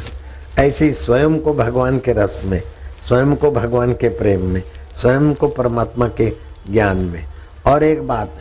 ऐसे 0.64 0.86
ही 0.86 0.94
स्वयं 0.94 1.40
को 1.40 1.54
भगवान 1.54 2.00
के 2.00 2.14
रस 2.14 2.44
में, 2.46 2.62
स्वयं 3.08 3.36
को 3.36 3.52
भगवान 3.52 3.94
के 3.94 4.10
प्रेम 4.10 4.42
में, 4.42 4.64
स्वयं 4.96 5.34
को 5.34 5.48
परमात्मा 5.48 6.08
के 6.08 6.34
ज्ञान 6.72 6.98
में। 6.98 7.26
और 7.66 7.84
एक 7.84 8.08
बात, 8.08 8.34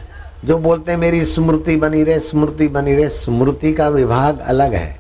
जो 0.45 0.59
बोलते 0.59 0.93
हैं, 0.93 0.99
मेरी 0.99 1.25
स्मृति 1.25 1.77
बनी 1.77 2.05
रहे, 2.05 2.21
स्मृति 2.21 2.69
बनी 2.69 2.95
रहे, 2.95 3.09
स्मृति 3.09 3.73
का 3.73 3.89
विभाग 3.89 4.39
अलग 4.39 4.75
है। 4.75 4.99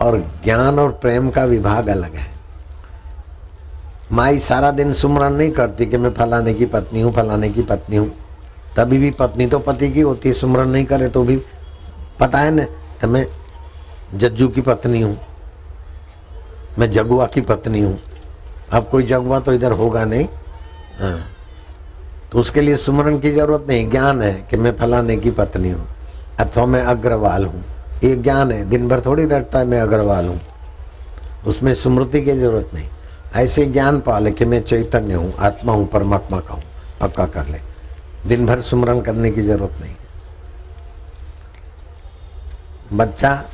और 0.00 0.40
ज्ञान 0.44 0.78
और 0.78 0.90
प्रेम 0.90 1.30
का 1.30 1.44
विभाग 1.44 1.88
अलग 1.88 2.14
है। 2.14 2.41
माई 4.12 4.38
सारा 4.38 4.70
दिन 4.70 4.92
सुमरण 4.92 5.34
नहीं 5.34 5.50
करती 5.50 5.86
कि 5.86 5.96
मैं 5.96 6.10
फलाने 6.14 6.54
की 6.54 6.66
पत्नी 6.66 7.00
हूँ, 7.00 7.12
फलाने 7.12 7.48
की 7.48 7.62
पत्नी 7.62 7.96
हूँ। 7.96 8.10
तभी 8.76 8.98
भी 8.98 9.10
पत्नी 9.10 9.46
तो 9.46 9.58
पति 9.58 9.90
की 9.92 10.00
होती 10.00 10.28
है 10.28 10.34
सुमरण 10.34 10.68
नहीं 10.68 10.84
करे 10.84 11.08
तो 11.08 11.22
भी। 11.24 11.36
पता 12.20 12.38
है 12.38 12.50
ना 12.50 12.64
तो 13.00 13.08
मैं 13.08 13.26
जज्जू 14.14 14.48
की 14.48 14.60
पत्नी 14.60 15.00
हूँ। 15.00 15.16
मैं 16.78 16.90
जगुआ 16.90 17.26
की 17.26 17.40
पत्नी 17.40 17.80
हूँ। 17.80 17.98
अब 18.72 18.88
कोई 18.88 19.02
जगुआ 19.02 19.40
तो 19.40 19.52
इधर 19.52 19.72
होगा 19.72 20.04
नहीं। 20.04 20.26
हाँ। 21.00 21.18
तो 22.32 22.38
उसके 22.38 22.60
लिए 22.60 22.76
सुमरण 22.76 23.18
की 23.18 23.30
ज़रूरत 23.30 23.66
नहीं, 23.68 23.90
ज्ञान 23.90 24.22
है 24.22 24.32
कि 24.50 24.56
मैं 24.56 24.76
फलाने 24.76 25.16
की 25.16 25.30
पत्नी 25.30 25.70
हूँ, 25.70 25.86
अथवा 26.40 26.64
मैं 26.66 26.82
अग्रवाल 26.84 27.44
हूँ। 27.44 27.64
ये 28.04 28.14
ज्ञान 28.16 28.52
है, 28.52 28.64
दिन 28.64 28.88
भर 28.88 29.00
थोड़ी 29.00 29.24
रटता 29.24 29.58
है, 29.58 29.64
मैं 29.64 29.80
अग्रवाल 29.80 30.28
हूँ। 30.28 30.40
उसमें 31.46 31.74
स्मृति 31.74 32.20
की 32.20 32.32
ज़रूरत 32.32 32.70
नहीं। 32.74 32.88
ऐसे 33.36 33.66
ज्ञान 33.66 34.00
पा 34.00 34.18
ले 34.18 34.30
कि 34.30 34.44
मैं 34.44 34.62
चैतन्य 34.62 35.14
हूँ, 35.14 35.34
आत्मा 35.38 35.72
हूँ, 35.72 35.86
परमात्मा 35.86 36.40
का 36.40 36.54
हूँ। 36.54 36.62
पक्का 37.00 37.26
कर 37.26 37.46
ले। 37.46 37.60
दिन 38.26 38.46
भर 38.46 38.60
सुमरण 38.60 39.00
करने 39.00 39.30
की 39.30 39.42
ज़रूरत 39.42 39.80
नहीं। 39.80 39.94
बच्चा 42.92 43.44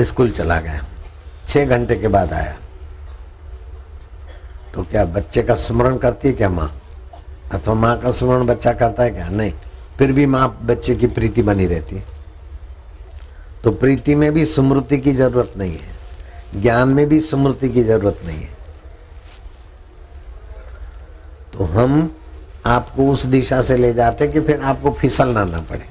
स्कूल 0.00 0.30
चला 0.30 0.60
गया। 0.60 0.84
छः 1.48 1.66
घंटे 1.66 1.96
के 1.96 2.08
बाद 2.08 2.32
आया। 2.32 2.56
तो 4.74 4.82
क्या 4.82 5.04
बच्चे 5.04 5.42
का 5.42 5.54
स्मरण 5.54 5.96
करती 5.96 6.28
है 6.28 6.34
क्या 6.34 6.48
माँ? 6.48 6.80
अथवा 7.52 7.74
माँ 7.74 7.98
का 7.98 8.10
स्मरण 8.10 8.46
बच्चा 8.46 8.72
करता 8.72 9.02
है 9.02 9.10
क्या? 9.10 9.28
नहीं। 9.28 9.52
फिर 9.98 10.12
भी 10.12 10.26
माँ 10.26 10.58
बच्चे 10.62 10.94
की 10.94 11.06
प्रीति 11.06 11.42
बनी 11.42 11.66
रहती 11.66 11.96
है। 11.96 12.04
तो 13.64 13.70
प्रीति 13.70 14.14
में 14.14 14.32
भी 14.32 14.44
स्मृति 14.44 14.98
की 14.98 15.12
ज़रूरत 15.12 15.52
नहीं 15.56 15.78
है। 15.78 15.98
ज्ञान 16.62 16.88
में 16.88 17.08
भी 17.08 17.20
स्मृति 17.20 17.68
की 17.68 17.84
ज़रूरत 17.84 18.18
नहीं 18.26 18.40
है। 18.40 18.57
तो 21.58 21.64
हम 21.64 22.16
आपको 22.66 23.10
उस 23.12 23.26
दिशा 23.26 23.62
से 23.62 23.76
ले 23.76 23.92
जाते 23.94 24.28
कि 24.28 24.40
फिर 24.40 24.60
आपको 24.60 24.90
फिसलना 24.90 25.44
ना 25.44 25.60
पड़े। 25.60 25.88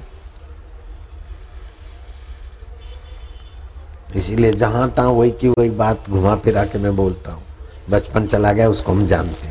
इसीलिए 4.16 4.52
जहाँ 4.52 4.90
तहां 4.90 5.08
वही 5.08 5.30
की 5.30 5.48
वही 5.48 5.70
बात 5.70 6.10
घुमा 6.10 6.36
फिरा 6.36 6.64
के 6.64 6.78
मैं 6.78 6.96
बोलता 6.96 7.32
हूँ। 7.32 7.42
बचपन 7.90 8.26
चला 8.26 8.52
गया, 8.52 8.68
उसको 8.68 8.92
हम 8.92 9.06
जानते 9.06 9.48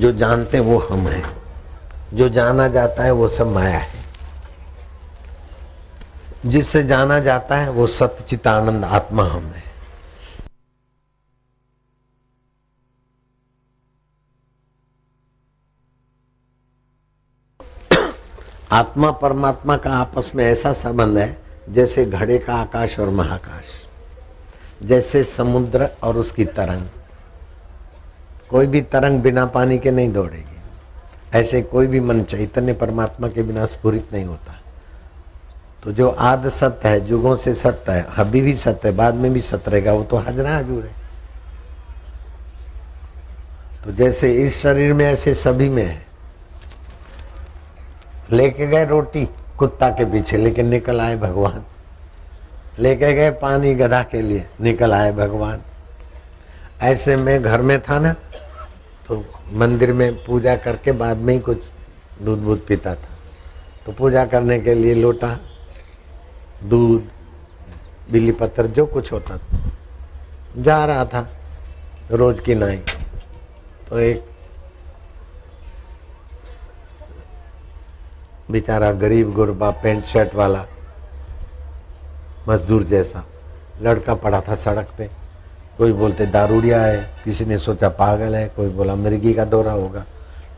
जो 0.00 0.12
जानते 0.12 0.60
वो 0.60 0.78
हम 0.78 1.08
हैं। 1.08 1.24
जो 2.14 2.28
जाना 2.28 2.68
जाता 2.68 3.02
है 3.02 3.10
वो 3.10 3.28
सब 3.28 3.46
माया 3.46 3.78
है। 3.78 4.02
जिससे 6.46 6.82
जाना 6.82 7.18
जाता 7.20 7.56
है 7.56 7.70
वो 7.70 7.86
सत्यचितानंद 7.86 8.84
आत्मा 8.84 9.24
हम 9.24 9.44
है। 9.44 9.71
आत्मा 18.72 19.10
परमात्मा 19.10 19.76
का 19.76 19.90
आपस 19.92 20.30
में 20.34 20.44
ऐसा 20.44 20.72
संबंध 20.72 21.18
है 21.18 21.36
जैसे 21.68 22.04
घड़े 22.04 22.38
का 22.38 22.54
आकाश 22.54 22.98
और 23.00 23.08
महाकाश, 23.08 23.64
जैसे 24.86 25.22
समुद्र 25.24 25.88
और 26.02 26.16
उसकी 26.16 26.44
तरंग। 26.44 26.86
कोई 28.50 28.66
भी 28.66 28.80
तरंग 28.80 29.20
बिना 29.20 29.44
पानी 29.46 29.78
के 29.78 29.90
नहीं 29.90 30.12
दौड़ेगी। 30.12 31.38
ऐसे 31.38 31.62
कोई 31.62 31.86
भी 31.86 32.00
मन 32.00 32.22
चैतन्य 32.22 32.72
परमात्मा 32.72 33.28
के 33.28 33.42
बिना 33.42 33.66
स्फुरित 33.66 34.12
नहीं 34.12 34.24
होता। 34.24 34.58
तो 35.84 35.92
जो 35.92 36.08
आद 36.08 36.48
सत्य 36.48 36.88
है, 36.88 37.00
जुगों 37.00 37.34
से 37.34 37.54
सत्य 37.54 37.92
है, 37.92 38.06
अभी 38.18 38.40
भी 38.40 38.54
सत्य 38.54 38.88
है, 38.88 38.94
बाद 38.94 39.14
में 39.14 39.32
भी 39.32 39.40
सत्य 39.40 39.70
रहेगा, 39.70 39.92
वो 39.92 40.02
तो 40.02 40.16
हजरा 40.16 40.56
हजूर 40.56 40.84
है। 40.84 40.94
तो 43.84 43.92
जैसे 43.92 44.32
इस 44.34 44.62
शरीर 44.62 44.92
में, 44.92 45.04
ऐसे 45.06 45.34
सभी 45.34 45.68
में 45.68 45.84
है। 45.84 46.11
लेके 48.32 48.66
गए 48.66 48.84
रोटी 48.84 49.24
कुत्ता 49.58 49.88
के 49.88 50.04
पीछे, 50.04 50.36
लेकिन 50.36 50.66
निकल 50.66 51.00
आए 51.00 51.16
भगवान। 51.16 51.64
लेके 52.78 53.12
गए 53.12 53.30
पानी 53.42 53.74
गधा 53.74 54.02
के 54.02 54.22
लिए, 54.22 54.46
निकल 54.60 54.92
आए 54.92 55.12
भगवान। 55.12 55.60
ऐसे 56.82 57.16
में 57.16 57.42
घर 57.42 57.62
में 57.62 57.80
था 57.82 57.98
ना 57.98 58.12
तो 59.08 59.24
मंदिर 59.52 59.92
में 59.92 60.24
पूजा 60.24 60.54
करके 60.56 60.92
बाद 60.92 61.18
में 61.18 61.32
ही 61.34 61.40
कुछ 61.40 61.64
दूध 62.22 62.38
बूध 62.38 62.66
पीता 62.66 62.94
था। 62.94 63.08
तो 63.86 63.92
पूजा 63.92 64.24
करने 64.26 64.58
के 64.60 64.74
लिए 64.74 64.94
लोटा, 64.94 65.36
दूध, 66.64 67.08
बिल्ली 68.10 68.32
पत्थर, 68.32 68.66
जो 68.66 68.86
कुछ 68.86 69.12
होता 69.12 69.36
था। 69.36 69.58
जा 70.58 70.84
रहा 70.84 71.04
था 71.04 71.28
रोज 72.10 72.40
की 72.40 72.54
नाई। 72.54 72.76
तो 73.88 73.98
एक 73.98 74.24
बेचारा 78.50 78.90
गरीब 78.92 79.32
गुरबा 79.32 79.70
पेंट 79.70 80.04
शर्ट 80.04 80.34
वाला, 80.34 80.64
मजदूर 82.48 82.82
जैसा। 82.82 83.24
लड़का 83.82 84.14
पड़ा 84.14 84.40
था 84.40 84.54
सड़क 84.54 84.88
पे। 84.98 85.10
कोई 85.78 85.92
बोलते, 85.92 86.26
दारूडिया 86.26 86.80
है। 86.82 87.10
किसी 87.24 87.44
ने 87.44 87.58
सोचा, 87.58 87.88
पागल 87.88 88.34
है। 88.36 88.46
कोई 88.48 88.68
बोला 88.68 88.94
मिर्गी 88.94 89.34
का 89.34 89.44
दौरा 89.44 89.72
होगा। 89.72 90.04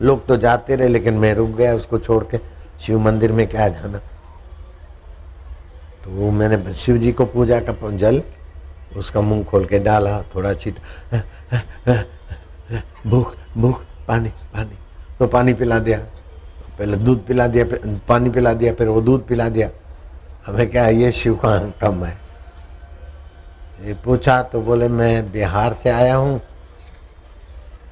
लोग 0.01 0.25
तो 0.25 0.37
जाते 0.37 0.75
रहे, 0.75 0.87
लेकिन 0.87 1.13
मैं 1.13 1.33
रुक 1.33 1.49
गया 1.49 1.75
उसको 1.75 1.99
छोड़ 1.99 2.23
के। 2.23 2.37
शिव 2.81 2.99
मंदिर 2.99 3.31
में 3.31 3.47
क्या 3.47 3.67
जाना। 3.67 3.97
तो 6.03 6.11
वो 6.11 6.31
मैंने 6.31 6.73
शिव 6.73 6.97
जी 6.97 7.11
को 7.11 7.25
पूजा 7.25 7.59
का 7.59 7.97
जल, 7.97 8.21
उसका 8.97 9.21
मुँह 9.21 9.43
खोल 9.43 9.65
के 9.65 9.79
डाला, 9.79 10.21
थोड़ा 10.35 10.53
छीट 10.53 10.75
भूख 13.07 13.33
भूख, 13.57 13.81
पानी 14.07 14.29
पानी। 14.29 14.77
तो 15.19 15.27
पानी 15.27 15.53
पिला 15.53 15.79
दिया। 15.79 15.99
पहले 16.79 16.97
दूध 16.97 17.25
पिला 17.25 17.47
दिया 17.47 17.65
पानी 18.07 18.29
पिला 18.29 18.53
दिया, 18.53 18.73
फिर 18.73 18.87
वो 18.87 19.01
दूध 19.01 19.25
पिला 19.27 19.47
दिया। 19.49 19.69
हमें 20.45 20.69
क्या 20.71 20.87
ये 20.89 21.11
शिव 21.11 21.35
का 21.35 21.57
कम 21.81 22.03
है। 22.05 22.17
ये 23.83 23.93
पूछा 24.03 24.41
तो 24.43 24.61
बोले, 24.61 24.87
मैं 24.87 25.31
बिहार 25.31 25.73
से 25.73 25.89
आया 25.89 26.15
हूँ, 26.15 26.39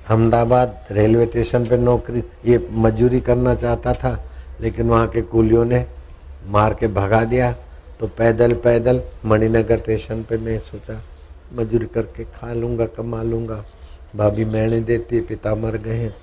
अहमदाबाद 0.10 0.86
रेलवे 0.92 1.26
स्टेशन 1.26 1.66
पे 1.66 1.78
नौकरी, 1.78 2.24
ये 2.46 2.68
मजदूरी 2.72 3.20
करना 3.22 3.54
चाहता 3.56 3.94
था, 3.94 4.18
लेकिन 4.62 4.90
वहाँ 4.90 5.08
के 5.08 5.22
कुलियों 5.24 5.66
ने 5.66 5.86
मार 6.48 6.74
के 6.74 6.88
भगा 6.90 7.24
दिया। 7.26 7.52
तो 8.00 8.08
पैदल 8.10 8.54
पैदल 8.56 9.02
मणिनगर 9.26 9.78
स्टेशन 9.78 10.24
पे 10.24 10.38
मैं 10.38 10.58
सोचा, 10.62 11.02
मजदूरी 11.54 11.86
करके 11.86 12.24
खा 12.26 12.54
लूँगा, 12.54 12.86
कमा 12.88 13.22
लूँगा। 13.24 13.64
भाभी, 14.16 14.46
मैंने 14.46 14.80
देती, 14.82 15.22
पिता 15.22 15.56
मर 15.56 15.78
गए 15.78 15.98
हैं। 15.98 16.14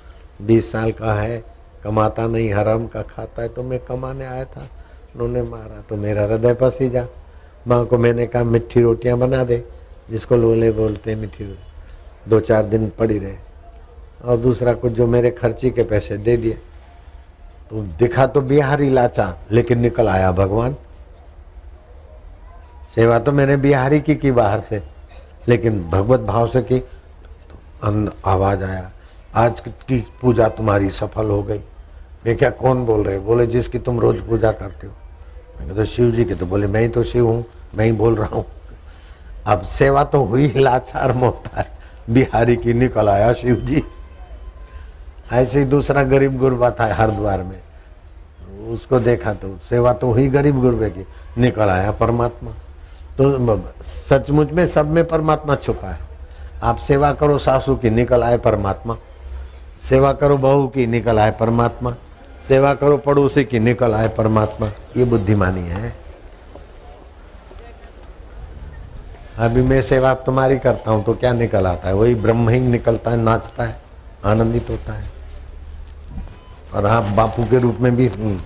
बीस 0.40 0.70
साल 0.72 0.92
का 0.92 1.14
है 1.14 1.42
कमाता 1.84 2.26
नहीं, 2.26 2.52
हराम 2.54 2.86
का 2.86 3.02
खाता 3.02 3.42
है 3.42 3.48
तो 3.48 3.62
मैं 3.62 3.78
कमाने 3.78 4.26
आया 4.26 4.44
था। 4.44 4.68
उन्होंने 5.14 5.42
मारा 5.42 5.82
तो 5.88 5.96
मेरा 5.96 6.22
हृदय 6.22 6.54
पसी 6.54 6.90
जा। 6.90 7.06
माँ 7.68 7.84
को 7.86 7.98
मैंने 7.98 8.26
कहा 8.26 8.44
मिट्टी 8.44 8.80
रोटियाँ 8.80 9.18
बना 9.18 9.44
दे। 9.44 9.64
जिसको 10.10 10.36
लोले 10.36 10.70
बोलते 10.70 11.14
मिट्टी 11.14 11.44
रोटी। 11.44 12.30
दो 12.30 12.40
चार 12.40 12.66
दिन 12.66 12.92
पड़ी 12.98 13.18
रहे। 13.18 13.36
और 14.24 14.36
दूसरा 14.36 14.72
कुछ 14.72 14.92
जो 14.92 15.06
मेरे 15.06 15.30
खर्ची 15.30 15.70
के 15.70 15.82
पैसे 15.82 16.16
दे 16.16 16.36
दिए। 16.36 16.58
तो 17.70 17.82
दिखा 17.82 18.26
तो 18.26 18.40
बिहारी 18.40 18.88
लाचा, 18.90 19.36
लेकिन 19.52 19.78
निकल 19.78 20.08
आया 20.08 20.32
भगवान। 20.32 20.76
सेवा 22.94 23.18
तो 23.18 23.32
मैंने 23.32 23.56
बिहारी 23.56 24.00
की 24.00 24.14
की 24.14 24.30
बाहर 24.30 24.60
से, 24.60 24.82
लेकिन 25.48 25.88
भगवत 25.90 26.20
भाव 26.20 26.46
से 26.46 26.62
की 26.62 26.78
तो 26.78 28.10
आवाज़ 28.24 28.64
आया। 28.64 28.90
आज 29.34 29.60
की 29.60 30.06
पूजा 30.20 30.48
तुम्हारी 30.48 30.90
सफल 30.90 31.26
हो 31.26 31.42
गई। 31.42 31.60
मैं 32.26 32.36
क्या 32.36 32.50
कौन 32.50 32.84
बोल 32.84 33.04
रहे 33.04 33.18
बोले, 33.18 33.46
जिसकी 33.46 33.78
तुम 33.78 34.00
रोज 34.00 34.20
पूजा 34.20 34.52
करते 34.52 34.86
हो। 34.86 34.92
मैं 35.60 35.76
तो 35.76 35.84
शिव 35.84 36.10
जी 36.10 36.24
के 36.24 36.34
तो 36.34 36.46
बोले, 36.46 36.66
मैं 36.66 36.80
ही 36.80 36.88
तो 36.88 37.02
शिव 37.02 37.26
हूँ, 37.26 37.44
मैं 37.74 37.84
ही 37.84 37.92
बोल 37.92 38.14
रहा 38.14 38.36
हूँ। 38.36 38.44
अब 39.46 39.62
सेवा 39.62 40.04
तो 40.04 40.22
हुई, 40.24 40.52
लाचार 40.56 41.12
मोता 41.12 41.60
है। 41.60 41.66
बिहारी 42.10 42.56
की 42.56 42.72
निकल 42.72 43.08
आया 43.08 43.32
शिव 43.32 43.56
जी। 43.56 43.82
ऐसे 45.32 45.58
ही 45.58 45.64
दूसरा 45.64 46.02
गरीब 46.02 46.38
गुरबा 46.38 46.70
था 46.70 46.94
हरिद्वार 46.94 47.42
में। 47.42 47.58
उसको 48.70 48.98
देखा 49.00 49.32
तो 49.34 49.56
सेवा 49.68 49.92
तो 49.92 50.10
हुई 50.12 50.26
गरीब 50.28 50.60
गुरबे 50.60 50.90
की, 50.90 51.06
निकल 51.38 51.68
आया 51.68 51.90
परमात्मा। 51.90 52.50
तो 53.18 53.62
सचमुच 53.82 54.50
में 54.50 54.66
सब 54.66 54.90
में 54.90 55.04
परमात्मा 55.08 55.54
छुपा 55.56 55.88
है। 55.88 56.08
आप 56.62 56.76
सेवा 56.78 57.12
करो 57.12 57.38
सासू 57.38 57.76
की, 57.76 57.90
निकल 57.90 58.22
आए 58.24 58.38
परमात्मा। 58.38 58.96
सेवा 59.88 60.12
करो 60.12 60.36
बहू 60.36 60.66
की, 60.68 60.86
निकल 60.86 61.18
आए 61.18 61.30
परमात्मा। 61.30 61.94
सेवा 62.50 62.72
करो 62.74 62.96
पड़ोसी 62.98 63.44
की 63.44 63.58
निकल 63.58 63.92
आए 63.94 64.06
परमात्मा। 64.08 64.66
ये 64.96 65.04
बुद्धिमानी 65.04 65.60
है। 65.62 65.92
अभी 69.38 69.62
मैं 69.62 69.80
सेवा 69.82 70.12
तुम्हारी 70.26 70.58
करता 70.58 70.90
हूँ 70.90 71.04
तो 71.04 71.14
क्या 71.14 71.32
निकल 71.32 71.66
आता 71.66 71.88
है? 71.88 71.94
वही 71.94 72.14
ब्रह्म 72.16 72.48
ही 72.48 72.58
निकलता 72.60 73.10
है 73.10 73.16
नाचता 73.16 73.64
है 73.64 73.76
आनंदित 74.24 74.70
होता 74.70 74.92
है। 74.92 75.04
और 76.74 76.86
आप 76.86 77.12
बापू 77.16 77.44
के 77.44 77.58
रूप 77.58 77.76
में 77.80 77.94
भी 77.96 78.06
हम्म, 78.08 78.40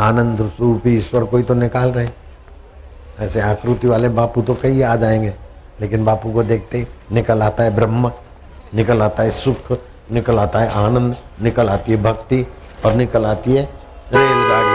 आनंद 0.00 0.40
रूपी 0.60 0.96
ईश्वर 0.96 1.24
कोई 1.24 1.42
तो 1.42 1.54
निकाल 1.54 1.92
रहे। 1.92 2.08
ऐसे 3.20 3.40
आकृति 3.42 3.88
वाले 3.88 4.08
बापू 4.10 4.42
तो 4.42 4.58
कई 4.62 4.82
आ 4.82 4.96
जाएँगे 4.96 5.32
लेकिन 5.80 6.04
बापू 6.04 6.32
को 6.32 6.42
देखते 6.42 6.78
ही 6.78 6.86
निकल 7.12 7.42
आता 7.42 7.62
है 7.62 7.74
ब्रह्म 7.76 8.12
निकल 8.74 9.02
आता 9.02 9.22
है 9.22 9.30
सुख 9.32 9.72
निकल 10.12 10.38
आता 10.38 10.58
है 10.58 10.70
आनंद 10.84 11.16
निकल 11.42 11.68
आती 11.68 11.92
है 11.92 12.02
भक्ति 12.02 12.46
और 12.86 12.94
निकल 12.94 13.24
आती 13.26 13.54
है 13.54 13.62
रेलगाड़ी। 14.12 14.74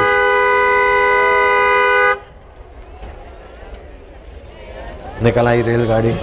निकल 5.23 5.47
आई 5.47 5.61
रेलगाड़ी। 5.61 6.13